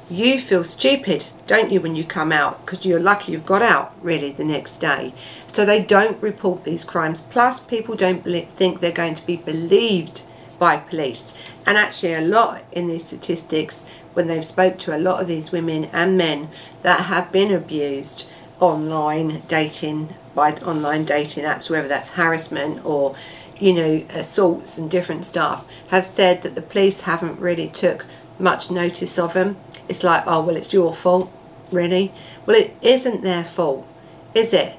You 0.09 0.39
feel 0.39 0.65
stupid, 0.65 1.29
don't 1.47 1.71
you, 1.71 1.79
when 1.79 1.95
you 1.95 2.03
come 2.03 2.31
out, 2.31 2.65
because 2.65 2.85
you're 2.85 2.99
lucky 2.99 3.31
you've 3.31 3.45
got 3.45 3.61
out, 3.61 3.93
really, 4.01 4.31
the 4.31 4.43
next 4.43 4.77
day. 4.77 5.13
So 5.47 5.63
they 5.63 5.81
don't 5.81 6.21
report 6.21 6.65
these 6.65 6.83
crimes. 6.83 7.21
Plus, 7.21 7.59
people 7.59 7.95
don't 7.95 8.23
think 8.23 8.81
they're 8.81 8.91
going 8.91 9.15
to 9.15 9.25
be 9.25 9.37
believed 9.37 10.23
by 10.63 10.77
police. 10.77 11.33
And 11.65 11.77
actually 11.77 12.13
a 12.13 12.21
lot 12.21 12.63
in 12.71 12.87
these 12.87 13.03
statistics, 13.03 13.83
when 14.13 14.27
they've 14.27 14.45
spoke 14.45 14.77
to 14.79 14.95
a 14.95 14.97
lot 14.97 15.19
of 15.19 15.27
these 15.27 15.51
women 15.51 15.89
and 15.91 16.17
men 16.17 16.47
that 16.83 17.01
have 17.01 17.33
been 17.33 17.51
abused 17.51 18.25
online 18.61 19.43
dating, 19.49 20.15
by 20.33 20.53
online 20.71 21.03
dating 21.03 21.43
apps, 21.43 21.69
whether 21.69 21.89
that's 21.89 22.11
harassment 22.11 22.85
or, 22.85 23.13
you 23.59 23.73
know, 23.73 24.05
assaults 24.11 24.77
and 24.77 24.89
different 24.89 25.25
stuff, 25.25 25.65
have 25.89 26.05
said 26.05 26.43
that 26.43 26.55
the 26.55 26.61
police 26.61 27.01
haven't 27.01 27.37
really 27.41 27.67
took 27.67 28.05
much 28.39 28.71
notice 28.71 29.19
of 29.19 29.33
them. 29.33 29.57
It's 29.89 30.01
like, 30.01 30.23
oh, 30.25 30.39
well, 30.45 30.55
it's 30.55 30.71
your 30.71 30.93
fault, 30.93 31.29
really? 31.73 32.13
Well, 32.45 32.55
it 32.55 32.73
isn't 32.81 33.21
their 33.21 33.43
fault, 33.43 33.85
is 34.33 34.53
it? 34.53 34.77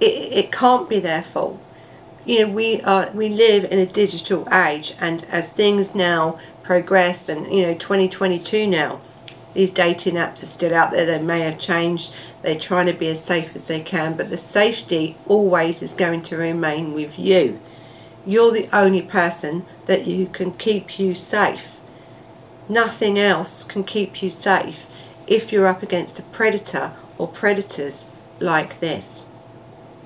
It, 0.00 0.32
it 0.32 0.52
can't 0.52 0.88
be 0.88 1.00
their 1.00 1.22
fault 1.22 1.60
you 2.24 2.40
know 2.40 2.52
we 2.52 2.80
are 2.82 3.10
we 3.10 3.28
live 3.28 3.64
in 3.64 3.78
a 3.78 3.86
digital 3.86 4.46
age 4.52 4.94
and 5.00 5.24
as 5.24 5.50
things 5.50 5.94
now 5.94 6.38
progress 6.62 7.28
and 7.28 7.52
you 7.52 7.62
know 7.62 7.74
2022 7.74 8.66
now 8.66 9.00
these 9.54 9.70
dating 9.70 10.14
apps 10.14 10.42
are 10.42 10.46
still 10.46 10.74
out 10.74 10.90
there 10.92 11.06
they 11.06 11.20
may 11.20 11.40
have 11.40 11.58
changed 11.58 12.12
they're 12.42 12.58
trying 12.58 12.86
to 12.86 12.92
be 12.92 13.08
as 13.08 13.22
safe 13.22 13.54
as 13.54 13.66
they 13.66 13.80
can 13.80 14.16
but 14.16 14.30
the 14.30 14.38
safety 14.38 15.16
always 15.26 15.82
is 15.82 15.92
going 15.92 16.22
to 16.22 16.36
remain 16.36 16.92
with 16.92 17.18
you 17.18 17.60
you're 18.24 18.52
the 18.52 18.68
only 18.72 19.02
person 19.02 19.64
that 19.86 20.06
you 20.06 20.26
can 20.26 20.52
keep 20.52 20.98
you 20.98 21.14
safe 21.14 21.72
Nothing 22.68 23.18
else 23.18 23.64
can 23.64 23.84
keep 23.84 24.22
you 24.22 24.30
safe 24.30 24.86
if 25.26 25.52
you're 25.52 25.66
up 25.66 25.82
against 25.82 26.18
a 26.18 26.22
predator 26.22 26.92
or 27.18 27.28
predators 27.28 28.04
like 28.38 28.80
this. 28.80 29.26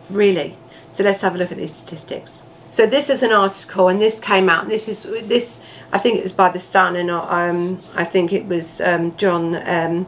Really. 0.08 0.56
So 0.96 1.04
let's 1.04 1.20
have 1.20 1.34
a 1.34 1.38
look 1.38 1.52
at 1.52 1.58
these 1.58 1.74
statistics. 1.74 2.42
So 2.70 2.86
this 2.86 3.10
is 3.10 3.22
an 3.22 3.30
article 3.30 3.88
and 3.88 4.00
this 4.00 4.18
came 4.18 4.48
out. 4.48 4.68
This 4.68 4.88
is 4.88 5.02
this 5.28 5.60
I 5.92 5.98
think 5.98 6.16
it 6.16 6.22
was 6.22 6.32
by 6.32 6.48
the 6.48 6.58
Sun 6.58 6.96
and 6.96 7.10
um, 7.10 7.82
I 7.94 8.04
think 8.04 8.32
it 8.32 8.46
was 8.46 8.80
um, 8.80 9.14
John 9.18 9.56
um, 9.56 10.06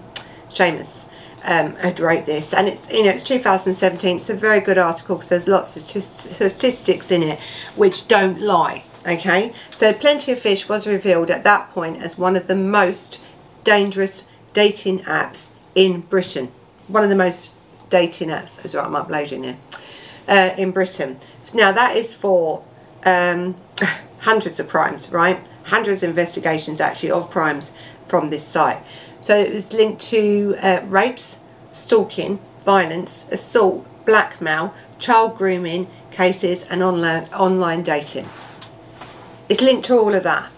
Seamus 0.49 1.05
um, 1.45 1.75
had 1.75 2.01
wrote 2.01 2.25
this 2.25 2.55
and 2.55 2.69
it's 2.69 2.91
you 2.91 3.05
know 3.05 3.11
it's 3.11 3.23
2017 3.23 4.17
it's 4.17 4.31
a 4.31 4.35
very 4.35 4.61
good 4.61 4.79
article 4.79 5.17
because 5.17 5.29
there's 5.29 5.47
lots 5.47 5.77
of 5.77 5.83
statistics 5.83 7.11
in 7.11 7.23
it 7.23 7.39
which 7.77 8.09
don't 8.09 8.41
lie 8.41 8.83
okay 9.07 9.53
so 9.71 9.93
plenty 9.93 10.33
of 10.33 10.41
fish 10.41 10.71
was 10.71 10.87
revealed 10.87 11.31
at 11.31 11.45
that 11.45 11.71
point 11.71 12.03
as 12.03 12.17
one 12.17 12.35
of 12.35 12.49
the 12.49 12.57
most 12.57 13.21
dangerous 13.63 14.25
dating 14.55 15.01
apps 15.01 15.51
in 15.75 16.01
Britain 16.01 16.51
one 16.87 17.05
of 17.05 17.11
the 17.11 17.17
most 17.17 17.55
dating 17.91 18.31
apps 18.31 18.65
as 18.65 18.75
well 18.75 18.87
I'm 18.87 18.97
uploading 18.97 19.45
it 19.45 19.57
uh, 20.29 20.55
in 20.57 20.71
Britain 20.71 21.19
now 21.53 21.73
that 21.73 21.97
is 21.97 22.15
for 22.15 22.63
um, 23.05 23.57
hundreds 24.21 24.61
of 24.61 24.69
crimes 24.69 25.11
right 25.11 25.51
hundreds 25.65 26.03
of 26.03 26.11
investigations 26.11 26.81
actually 26.81 27.11
of 27.11 27.31
crimes 27.31 27.73
from 28.07 28.31
this 28.31 28.45
site 28.45 28.83
so 29.21 29.37
it 29.37 29.53
was 29.53 29.73
linked 29.73 30.01
to 30.11 30.57
uh, 30.61 30.81
rapes, 30.87 31.39
stalking, 31.73 32.39
violence, 32.65 33.25
assault, 33.31 33.87
blackmail, 34.07 34.75
child 34.99 35.37
grooming 35.37 35.89
cases 36.11 36.63
and 36.65 36.83
online, 36.83 37.25
online 37.33 37.83
dating. 37.83 38.29
It's 39.49 39.61
linked 39.61 39.87
to 39.87 39.99
all 39.99 40.15
of 40.15 40.23
that. 40.23 40.51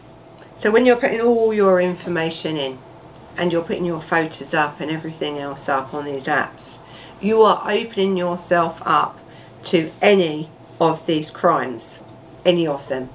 So 0.56 0.70
when 0.70 0.84
you're 0.84 0.96
putting 0.96 1.20
all 1.20 1.54
your 1.54 1.80
information 1.80 2.56
in 2.56 2.78
and 3.36 3.52
you're 3.52 3.62
putting 3.62 3.86
your 3.86 4.00
photos 4.00 4.52
up 4.52 4.80
and 4.80 4.90
everything 4.90 5.38
else 5.38 5.68
up 5.68 5.94
on 5.94 6.04
these 6.04 6.26
apps, 6.26 6.80
you 7.20 7.42
are 7.42 7.62
opening 7.64 8.16
yourself 8.16 8.82
up 8.84 9.18
to 9.64 9.90
any 10.00 10.50
of 10.80 11.06
these 11.06 11.30
crimes. 11.30 12.02
Any 12.44 12.66
of 12.66 12.88
them. 12.88 13.10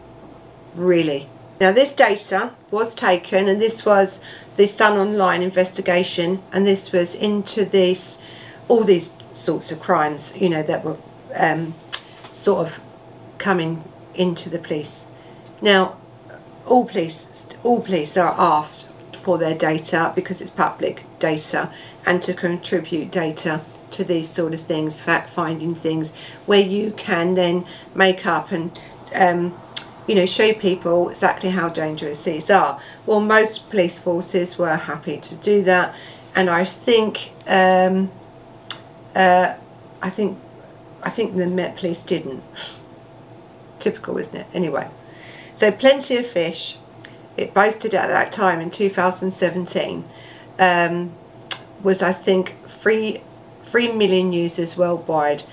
Really. 0.75 1.29
Now 1.59 1.71
this 1.71 1.93
data 1.93 2.51
was 2.69 2.93
taken 2.93 3.47
and 3.47 3.61
this 3.61 3.85
was 3.85 4.19
the 4.57 4.67
Sun 4.67 4.97
Online 4.97 5.41
investigation 5.41 6.41
and 6.51 6.67
this 6.67 6.91
was 6.91 7.15
into 7.15 7.65
this, 7.65 8.17
all 8.67 8.83
these 8.83 9.11
sorts 9.33 9.71
of 9.71 9.79
crimes, 9.79 10.35
you 10.37 10.49
know, 10.49 10.63
that 10.63 10.83
were 10.83 10.97
um, 11.35 11.73
sort 12.33 12.67
of 12.67 12.81
coming 13.37 13.83
into 14.13 14.49
the 14.49 14.59
police. 14.59 15.05
Now, 15.61 15.97
all 16.65 16.85
police, 16.85 17.47
all 17.63 17.81
police 17.81 18.17
are 18.17 18.35
asked 18.37 18.87
for 19.21 19.37
their 19.37 19.55
data 19.55 20.11
because 20.15 20.41
it's 20.41 20.51
public 20.51 21.03
data 21.19 21.71
and 22.05 22.21
to 22.23 22.33
contribute 22.33 23.11
data 23.11 23.61
to 23.95 24.03
these 24.03 24.29
sort 24.29 24.53
of 24.53 24.61
things, 24.61 25.01
fact 25.01 25.29
finding 25.29 25.73
things, 25.73 26.11
where 26.45 26.61
you 26.61 26.91
can 26.91 27.33
then 27.33 27.65
make 27.93 28.25
up 28.25 28.51
and 28.51 28.77
um, 29.13 29.57
you 30.07 30.15
know 30.15 30.25
show 30.25 30.53
people 30.53 31.09
exactly 31.09 31.49
how 31.49 31.69
dangerous 31.69 32.23
these 32.23 32.49
are. 32.49 32.79
Well, 33.05 33.21
most 33.21 33.69
police 33.69 33.97
forces 33.97 34.57
were 34.57 34.75
happy 34.75 35.17
to 35.17 35.35
do 35.35 35.63
that, 35.63 35.95
and 36.35 36.49
I 36.49 36.65
think 36.65 37.31
um, 37.47 38.11
uh, 39.15 39.55
I 40.01 40.09
think 40.09 40.37
I 41.01 41.09
think 41.09 41.35
the 41.35 41.47
Met 41.47 41.77
Police 41.77 42.03
didn't. 42.03 42.43
Typical, 43.79 44.17
isn't 44.17 44.35
it? 44.35 44.47
Anyway, 44.53 44.89
so 45.55 45.71
plenty 45.71 46.17
of 46.17 46.25
fish. 46.25 46.77
It 47.37 47.53
boasted 47.53 47.93
at 47.93 48.07
that 48.07 48.31
time 48.31 48.61
in 48.61 48.71
2017 48.71 50.05
um, 50.57 51.13
was 51.83 52.01
I 52.01 52.13
think 52.13 52.67
free 52.67 53.21
3 53.75 53.91
million 53.91 54.31
users 54.31 54.77
worldwide 54.77 55.43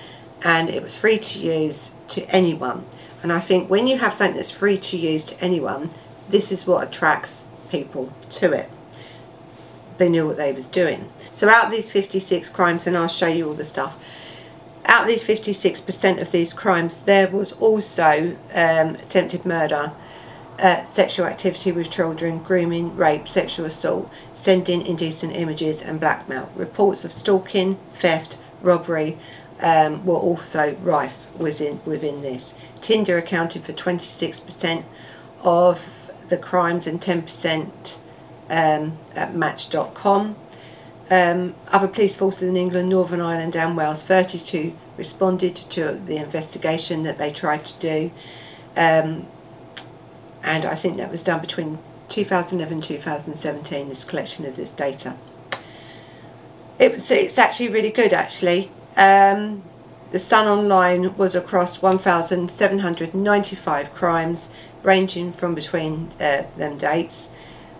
and 0.45 0.69
it 0.69 0.81
was 0.81 0.95
free 0.95 1.17
to 1.17 1.39
use 1.39 1.91
to 2.07 2.23
anyone. 2.29 2.85
And 3.21 3.33
I 3.33 3.41
think 3.41 3.69
when 3.69 3.85
you 3.85 3.97
have 3.97 4.13
something 4.13 4.37
that's 4.37 4.49
free 4.49 4.77
to 4.77 4.95
use 4.95 5.25
to 5.25 5.43
anyone, 5.43 5.89
this 6.29 6.49
is 6.49 6.65
what 6.65 6.87
attracts 6.87 7.43
people 7.69 8.13
to 8.29 8.53
it. 8.53 8.69
They 9.97 10.07
knew 10.07 10.25
what 10.25 10.37
they 10.37 10.53
was 10.53 10.67
doing. 10.67 11.11
So 11.33 11.49
out 11.49 11.65
of 11.65 11.71
these 11.73 11.89
56 11.89 12.49
crimes, 12.51 12.87
and 12.87 12.97
I'll 12.97 13.09
show 13.09 13.27
you 13.27 13.49
all 13.49 13.55
the 13.55 13.65
stuff, 13.65 14.01
out 14.85 15.01
of 15.01 15.07
these 15.09 15.25
56% 15.25 16.21
of 16.21 16.31
these 16.31 16.53
crimes, 16.53 16.99
there 16.99 17.27
was 17.27 17.51
also 17.51 18.37
um, 18.53 18.95
attempted 18.95 19.45
murder 19.45 19.91
uh, 20.59 20.83
sexual 20.85 21.25
activity 21.25 21.71
with 21.71 21.89
children, 21.89 22.39
grooming, 22.39 22.95
rape, 22.95 23.27
sexual 23.27 23.65
assault, 23.65 24.09
sending 24.33 24.85
indecent 24.85 25.35
images 25.35 25.81
and 25.81 25.99
blackmail. 25.99 26.49
Reports 26.55 27.03
of 27.03 27.11
stalking, 27.11 27.77
theft, 27.93 28.37
robbery 28.61 29.17
um, 29.59 30.05
were 30.05 30.15
also 30.15 30.75
rife 30.81 31.17
within, 31.37 31.81
within 31.85 32.21
this. 32.21 32.55
Tinder 32.81 33.17
accounted 33.17 33.63
for 33.63 33.73
26% 33.73 34.83
of 35.41 35.81
the 36.27 36.37
crimes 36.37 36.87
and 36.87 37.01
10% 37.01 37.97
um, 38.49 38.97
at 39.15 39.35
Match.com. 39.35 40.35
Um, 41.09 41.55
other 41.67 41.87
police 41.87 42.15
forces 42.15 42.47
in 42.47 42.55
England, 42.55 42.89
Northern 42.89 43.21
Ireland 43.21 43.55
and 43.55 43.75
Wales, 43.75 44.03
32 44.03 44.73
responded 44.97 45.55
to 45.55 45.93
the 46.05 46.17
investigation 46.17 47.03
that 47.03 47.17
they 47.17 47.31
tried 47.31 47.65
to 47.65 47.79
do. 47.79 48.11
Um, 48.75 49.27
and 50.43 50.65
I 50.65 50.75
think 50.75 50.97
that 50.97 51.09
was 51.09 51.23
done 51.23 51.41
between 51.41 51.79
2011 52.09 52.73
and 52.73 52.83
2017, 52.83 53.89
this 53.89 54.03
collection 54.03 54.45
of 54.45 54.55
this 54.55 54.71
data. 54.71 55.15
It 56.77 56.91
was, 56.91 57.09
it's 57.09 57.37
actually 57.37 57.69
really 57.69 57.91
good 57.91 58.13
actually. 58.13 58.71
Um, 58.97 59.63
the 60.11 60.19
Sun 60.19 60.47
Online 60.47 61.15
was 61.17 61.33
across 61.33 61.81
1,795 61.81 63.95
crimes, 63.95 64.51
ranging 64.83 65.33
from 65.33 65.55
between 65.55 66.09
uh, 66.19 66.43
them 66.55 66.77
dates. 66.77 67.29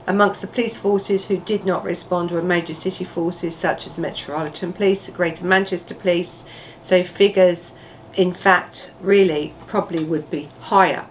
Amongst 0.07 0.41
the 0.41 0.47
police 0.47 0.77
forces 0.77 1.27
who 1.27 1.37
did 1.37 1.63
not 1.63 1.83
respond 1.83 2.31
were 2.31 2.41
major 2.41 2.73
city 2.73 3.03
forces 3.03 3.55
such 3.55 3.85
as 3.85 3.93
the 3.95 4.01
Metropolitan 4.01 4.73
Police, 4.73 5.05
the 5.05 5.11
Greater 5.11 5.45
Manchester 5.45 5.93
Police, 5.93 6.43
so 6.81 7.03
figures 7.03 7.73
in 8.15 8.33
fact 8.33 8.91
really 8.99 9.53
probably 9.67 10.03
would 10.03 10.29
be 10.29 10.49
higher 10.59 11.07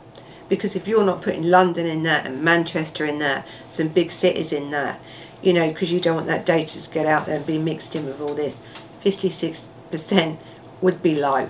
because 0.52 0.76
if 0.76 0.86
you're 0.86 1.02
not 1.02 1.22
putting 1.22 1.44
London 1.44 1.86
in 1.86 2.02
there 2.02 2.20
and 2.22 2.42
Manchester 2.42 3.06
in 3.06 3.18
there, 3.20 3.42
some 3.70 3.88
big 3.88 4.12
cities 4.12 4.52
in 4.52 4.68
there, 4.68 4.98
you 5.40 5.50
know, 5.50 5.68
because 5.68 5.90
you 5.90 5.98
don't 5.98 6.14
want 6.14 6.26
that 6.26 6.44
data 6.44 6.82
to 6.82 6.90
get 6.90 7.06
out 7.06 7.24
there 7.24 7.36
and 7.36 7.46
be 7.46 7.56
mixed 7.56 7.96
in 7.96 8.04
with 8.04 8.20
all 8.20 8.34
this, 8.34 8.60
56% 9.02 10.36
would 10.82 11.02
be 11.02 11.14
low 11.14 11.48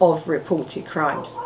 of 0.00 0.26
reported 0.26 0.84
crimes. 0.84 1.38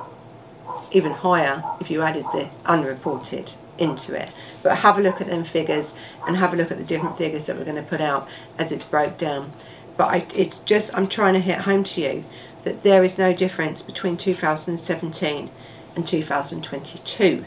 Even 0.91 1.13
higher 1.13 1.63
if 1.79 1.91
you 1.91 2.01
added 2.01 2.25
the 2.33 2.49
unreported 2.65 3.53
into 3.77 4.19
it. 4.19 4.31
But 4.63 4.79
have 4.79 4.97
a 4.97 5.03
look 5.03 5.21
at 5.21 5.27
them 5.27 5.45
figures 5.45 5.93
and 6.27 6.39
have 6.39 6.55
a 6.55 6.57
look 6.57 6.71
at 6.71 6.79
the 6.79 6.85
different 6.85 7.19
figures 7.19 7.45
that 7.45 7.59
we're 7.59 7.67
going 7.67 7.77
to 7.77 7.83
put 7.83 8.01
out 8.01 8.27
as 8.57 8.73
it's 8.73 8.83
broke 8.83 9.19
down. 9.19 9.53
But 9.99 10.07
I, 10.07 10.27
it's 10.35 10.57
just, 10.61 10.97
I'm 10.97 11.07
trying 11.07 11.35
to 11.35 11.41
hit 11.41 11.59
home 11.59 11.85
to 11.85 12.01
you 12.01 12.25
that 12.63 12.83
there 12.83 13.05
is 13.05 13.19
no 13.19 13.35
difference 13.35 13.83
between 13.83 14.17
2017 14.17 15.51
and 15.99 16.07
2022, 16.07 17.45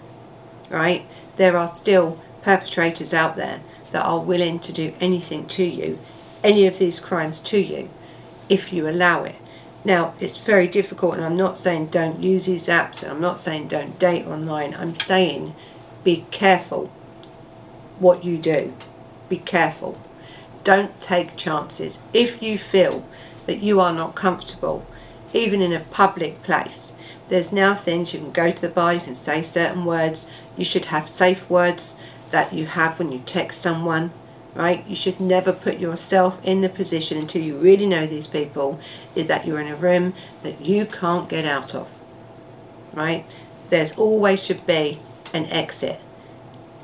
right? 0.70 1.06
There 1.38 1.56
are 1.56 1.70
still 1.70 2.20
perpetrators 2.44 3.14
out 3.14 3.38
there 3.38 3.62
that 3.92 4.06
are 4.06 4.20
willing 4.20 4.60
to 4.60 4.74
do 4.74 4.94
anything 5.00 5.48
to 5.48 5.64
you, 5.64 6.00
any 6.44 6.68
of 6.68 6.78
these 6.78 7.00
crimes 7.00 7.40
to 7.40 7.60
you, 7.60 7.90
if 8.50 8.74
you 8.74 8.88
allow 8.88 9.24
it. 9.24 9.36
Now, 9.86 10.14
it's 10.20 10.38
very 10.38 10.68
difficult, 10.68 11.16
and 11.16 11.24
I'm 11.24 11.38
not 11.38 11.58
saying 11.58 11.88
don't 11.88 12.22
use 12.22 12.46
these 12.46 12.68
apps, 12.68 13.02
and 13.02 13.12
I'm 13.12 13.22
not 13.22 13.40
saying 13.40 13.70
don't 13.70 13.98
date 13.98 14.28
online. 14.28 14.76
I'm 14.76 14.96
saying 14.96 15.56
be 16.04 16.26
careful 16.30 16.92
what 18.00 18.24
you 18.24 18.38
do. 18.38 18.74
Be 19.30 19.38
careful. 19.38 19.98
Don't 20.64 21.00
take 21.00 21.38
chances. 21.38 22.00
If 22.14 22.44
you 22.44 22.58
feel 22.58 23.08
that 23.46 23.64
you 23.64 23.80
are 23.80 23.94
not 23.94 24.14
comfortable, 24.16 24.86
even 25.34 25.62
in 25.62 25.74
a 25.74 25.80
public 25.80 26.44
place, 26.44 26.94
there's 27.32 27.52
now 27.52 27.74
things 27.74 28.14
you 28.14 28.20
can 28.20 28.32
go 28.32 28.52
to 28.52 28.62
the 28.62 28.70
bar, 28.70 28.94
you 28.94 29.00
can 29.00 29.16
say 29.16 29.42
certain 29.42 29.84
words. 29.86 30.30
You 30.56 30.64
should 30.64 30.86
have 30.86 31.10
safe 31.10 31.50
words 31.50 31.98
that 32.30 32.54
you 32.54 32.68
have 32.68 33.00
when 33.00 33.12
you 33.12 33.24
text 33.26 33.60
someone 33.62 34.12
right? 34.54 34.86
You 34.88 34.96
should 34.96 35.20
never 35.20 35.54
put 35.54 35.80
yourself 35.80 36.40
in 36.44 36.62
the 36.62 36.70
position 36.70 37.18
until 37.18 37.42
you 37.42 37.58
really 37.58 37.86
know 37.86 38.06
these 38.06 38.28
people 38.28 38.80
is 39.16 39.28
that 39.28 39.46
you're 39.46 39.62
in 39.62 39.68
a 39.68 39.76
room 39.76 40.14
that 40.44 40.66
you 40.66 40.86
can't 40.86 41.30
get 41.30 41.46
out 41.46 41.74
of, 41.74 41.90
right? 42.94 43.26
There's 43.70 43.94
always 43.94 44.44
should 44.44 44.66
be 44.68 45.00
an 45.34 45.46
exit, 45.46 46.02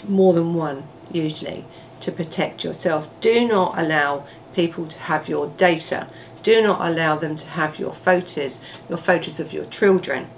more 0.08 0.34
than 0.34 0.54
one 0.54 0.88
usually, 1.12 1.66
to 2.00 2.12
protect 2.12 2.64
yourself. 2.64 3.20
Do 3.20 3.46
not 3.48 3.78
allow 3.78 4.26
people 4.54 4.88
to 4.88 5.00
have 5.00 5.28
your 5.28 5.48
data. 5.48 6.08
Do 6.44 6.62
not 6.62 6.80
allow 6.80 7.18
them 7.18 7.36
to 7.36 7.50
have 7.50 7.80
your 7.80 7.92
photos, 7.92 8.62
your 8.88 8.98
photos 8.98 9.40
of 9.40 9.52
your 9.52 9.66
children. 9.66 10.30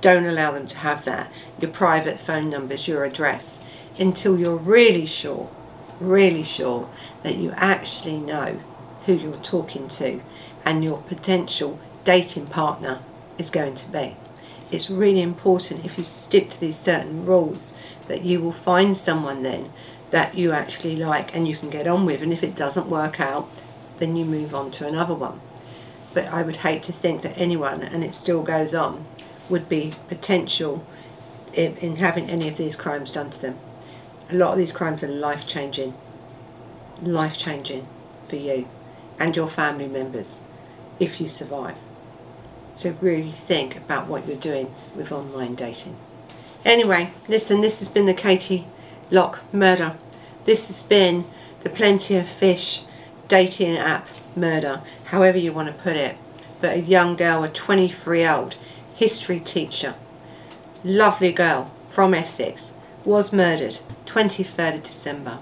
Don't 0.00 0.26
allow 0.26 0.52
them 0.52 0.66
to 0.68 0.78
have 0.78 1.04
that. 1.04 1.32
Your 1.60 1.70
private 1.70 2.18
phone 2.20 2.48
numbers, 2.50 2.88
your 2.88 3.04
address, 3.04 3.60
until 3.98 4.38
you're 4.38 4.56
really 4.56 5.06
sure, 5.06 5.50
really 5.98 6.42
sure 6.42 6.88
that 7.22 7.36
you 7.36 7.52
actually 7.52 8.18
know 8.18 8.60
who 9.06 9.14
you're 9.14 9.36
talking 9.36 9.88
to 9.88 10.20
and 10.64 10.84
your 10.84 10.98
potential 11.02 11.78
dating 12.04 12.46
partner 12.46 13.00
is 13.38 13.50
going 13.50 13.74
to 13.74 13.88
be. 13.90 14.16
It's 14.70 14.88
really 14.88 15.20
important 15.20 15.84
if 15.84 15.98
you 15.98 16.04
stick 16.04 16.50
to 16.50 16.60
these 16.60 16.78
certain 16.78 17.26
rules 17.26 17.74
that 18.08 18.22
you 18.22 18.40
will 18.40 18.52
find 18.52 18.96
someone 18.96 19.42
then 19.42 19.72
that 20.10 20.34
you 20.34 20.52
actually 20.52 20.96
like 20.96 21.34
and 21.34 21.46
you 21.46 21.56
can 21.56 21.70
get 21.70 21.86
on 21.86 22.04
with 22.06 22.22
and 22.22 22.32
if 22.32 22.42
it 22.42 22.54
doesn't 22.54 22.88
work 22.88 23.20
out 23.20 23.48
then 24.00 24.16
you 24.16 24.24
move 24.24 24.54
on 24.54 24.70
to 24.72 24.86
another 24.86 25.14
one. 25.14 25.40
But 26.12 26.26
I 26.26 26.42
would 26.42 26.56
hate 26.56 26.82
to 26.84 26.92
think 26.92 27.22
that 27.22 27.38
anyone, 27.38 27.82
and 27.82 28.02
it 28.02 28.14
still 28.14 28.42
goes 28.42 28.74
on, 28.74 29.06
would 29.50 29.68
be 29.68 29.92
potential 30.08 30.86
in, 31.52 31.76
in 31.76 31.96
having 31.96 32.30
any 32.30 32.48
of 32.48 32.56
these 32.56 32.76
crimes 32.76 33.10
done 33.10 33.30
to 33.30 33.40
them. 33.40 33.58
A 34.30 34.34
lot 34.34 34.52
of 34.52 34.58
these 34.58 34.72
crimes 34.72 35.02
are 35.02 35.08
life 35.08 35.46
changing, 35.46 35.94
life 37.02 37.36
changing 37.36 37.86
for 38.28 38.36
you 38.36 38.68
and 39.18 39.36
your 39.36 39.48
family 39.48 39.88
members 39.88 40.40
if 40.98 41.20
you 41.20 41.26
survive. 41.26 41.76
So 42.72 42.94
really 43.00 43.32
think 43.32 43.76
about 43.76 44.06
what 44.06 44.26
you're 44.28 44.36
doing 44.36 44.72
with 44.94 45.10
online 45.10 45.56
dating. 45.56 45.96
Anyway, 46.64 47.12
listen, 47.28 47.60
this 47.60 47.80
has 47.80 47.88
been 47.88 48.06
the 48.06 48.14
Katie 48.14 48.66
Locke 49.10 49.40
murder. 49.52 49.96
This 50.44 50.68
has 50.68 50.82
been 50.82 51.24
the 51.62 51.70
Plenty 51.70 52.16
of 52.16 52.28
Fish 52.28 52.82
dating 53.28 53.76
app 53.76 54.08
murder, 54.36 54.82
however 55.06 55.38
you 55.38 55.52
want 55.52 55.68
to 55.68 55.82
put 55.82 55.96
it. 55.96 56.16
But 56.60 56.76
a 56.76 56.80
young 56.80 57.16
girl, 57.16 57.42
a 57.42 57.48
23 57.48 58.20
year 58.20 58.32
old 58.32 58.56
history 59.00 59.40
teacher, 59.40 59.94
lovely 60.84 61.32
girl 61.32 61.70
from 61.88 62.12
Essex, 62.12 62.74
was 63.02 63.32
murdered 63.32 63.80
23rd 64.04 64.74
of 64.74 64.82
December 64.82 65.38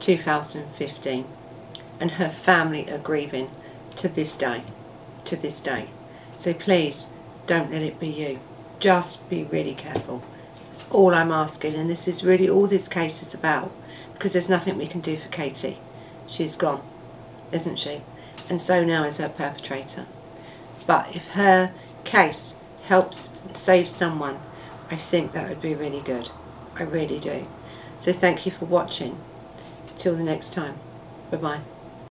2015 0.00 1.26
and 2.00 2.12
her 2.12 2.30
family 2.30 2.90
are 2.90 2.96
grieving 2.96 3.50
to 3.94 4.08
this 4.08 4.34
day 4.38 4.62
to 5.26 5.36
this 5.36 5.60
day. 5.60 5.90
So 6.38 6.54
please 6.54 7.08
don't 7.46 7.70
let 7.70 7.82
it 7.82 8.00
be 8.00 8.08
you. 8.08 8.40
Just 8.80 9.28
be 9.28 9.44
really 9.44 9.74
careful. 9.74 10.22
That's 10.64 10.88
all 10.88 11.14
I'm 11.14 11.30
asking 11.30 11.74
and 11.74 11.90
this 11.90 12.08
is 12.08 12.24
really 12.24 12.48
all 12.48 12.66
this 12.66 12.88
case 12.88 13.20
is 13.20 13.34
about 13.34 13.70
because 14.14 14.32
there's 14.32 14.48
nothing 14.48 14.78
we 14.78 14.86
can 14.86 15.02
do 15.02 15.18
for 15.18 15.28
Katie. 15.28 15.76
She's 16.26 16.56
gone 16.56 16.80
isn't 17.52 17.78
she? 17.78 18.00
And 18.48 18.62
so 18.62 18.82
now 18.82 19.04
is 19.04 19.18
her 19.18 19.28
perpetrator. 19.28 20.06
But 20.86 21.14
if 21.14 21.26
her 21.32 21.74
case 22.04 22.54
helps 22.88 23.44
save 23.54 23.88
someone 23.88 24.38
I 24.90 24.96
think 24.96 25.32
that 25.32 25.48
would 25.48 25.60
be 25.60 25.74
really 25.74 26.00
good. 26.00 26.30
I 26.76 26.82
really 26.82 27.18
do. 27.18 27.46
So 27.98 28.12
thank 28.12 28.46
you 28.46 28.52
for 28.52 28.64
watching. 28.64 29.18
Till 29.96 30.14
the 30.14 30.24
next 30.24 30.52
time. 30.52 30.76
Bye 31.30 31.38
bye 31.38 31.77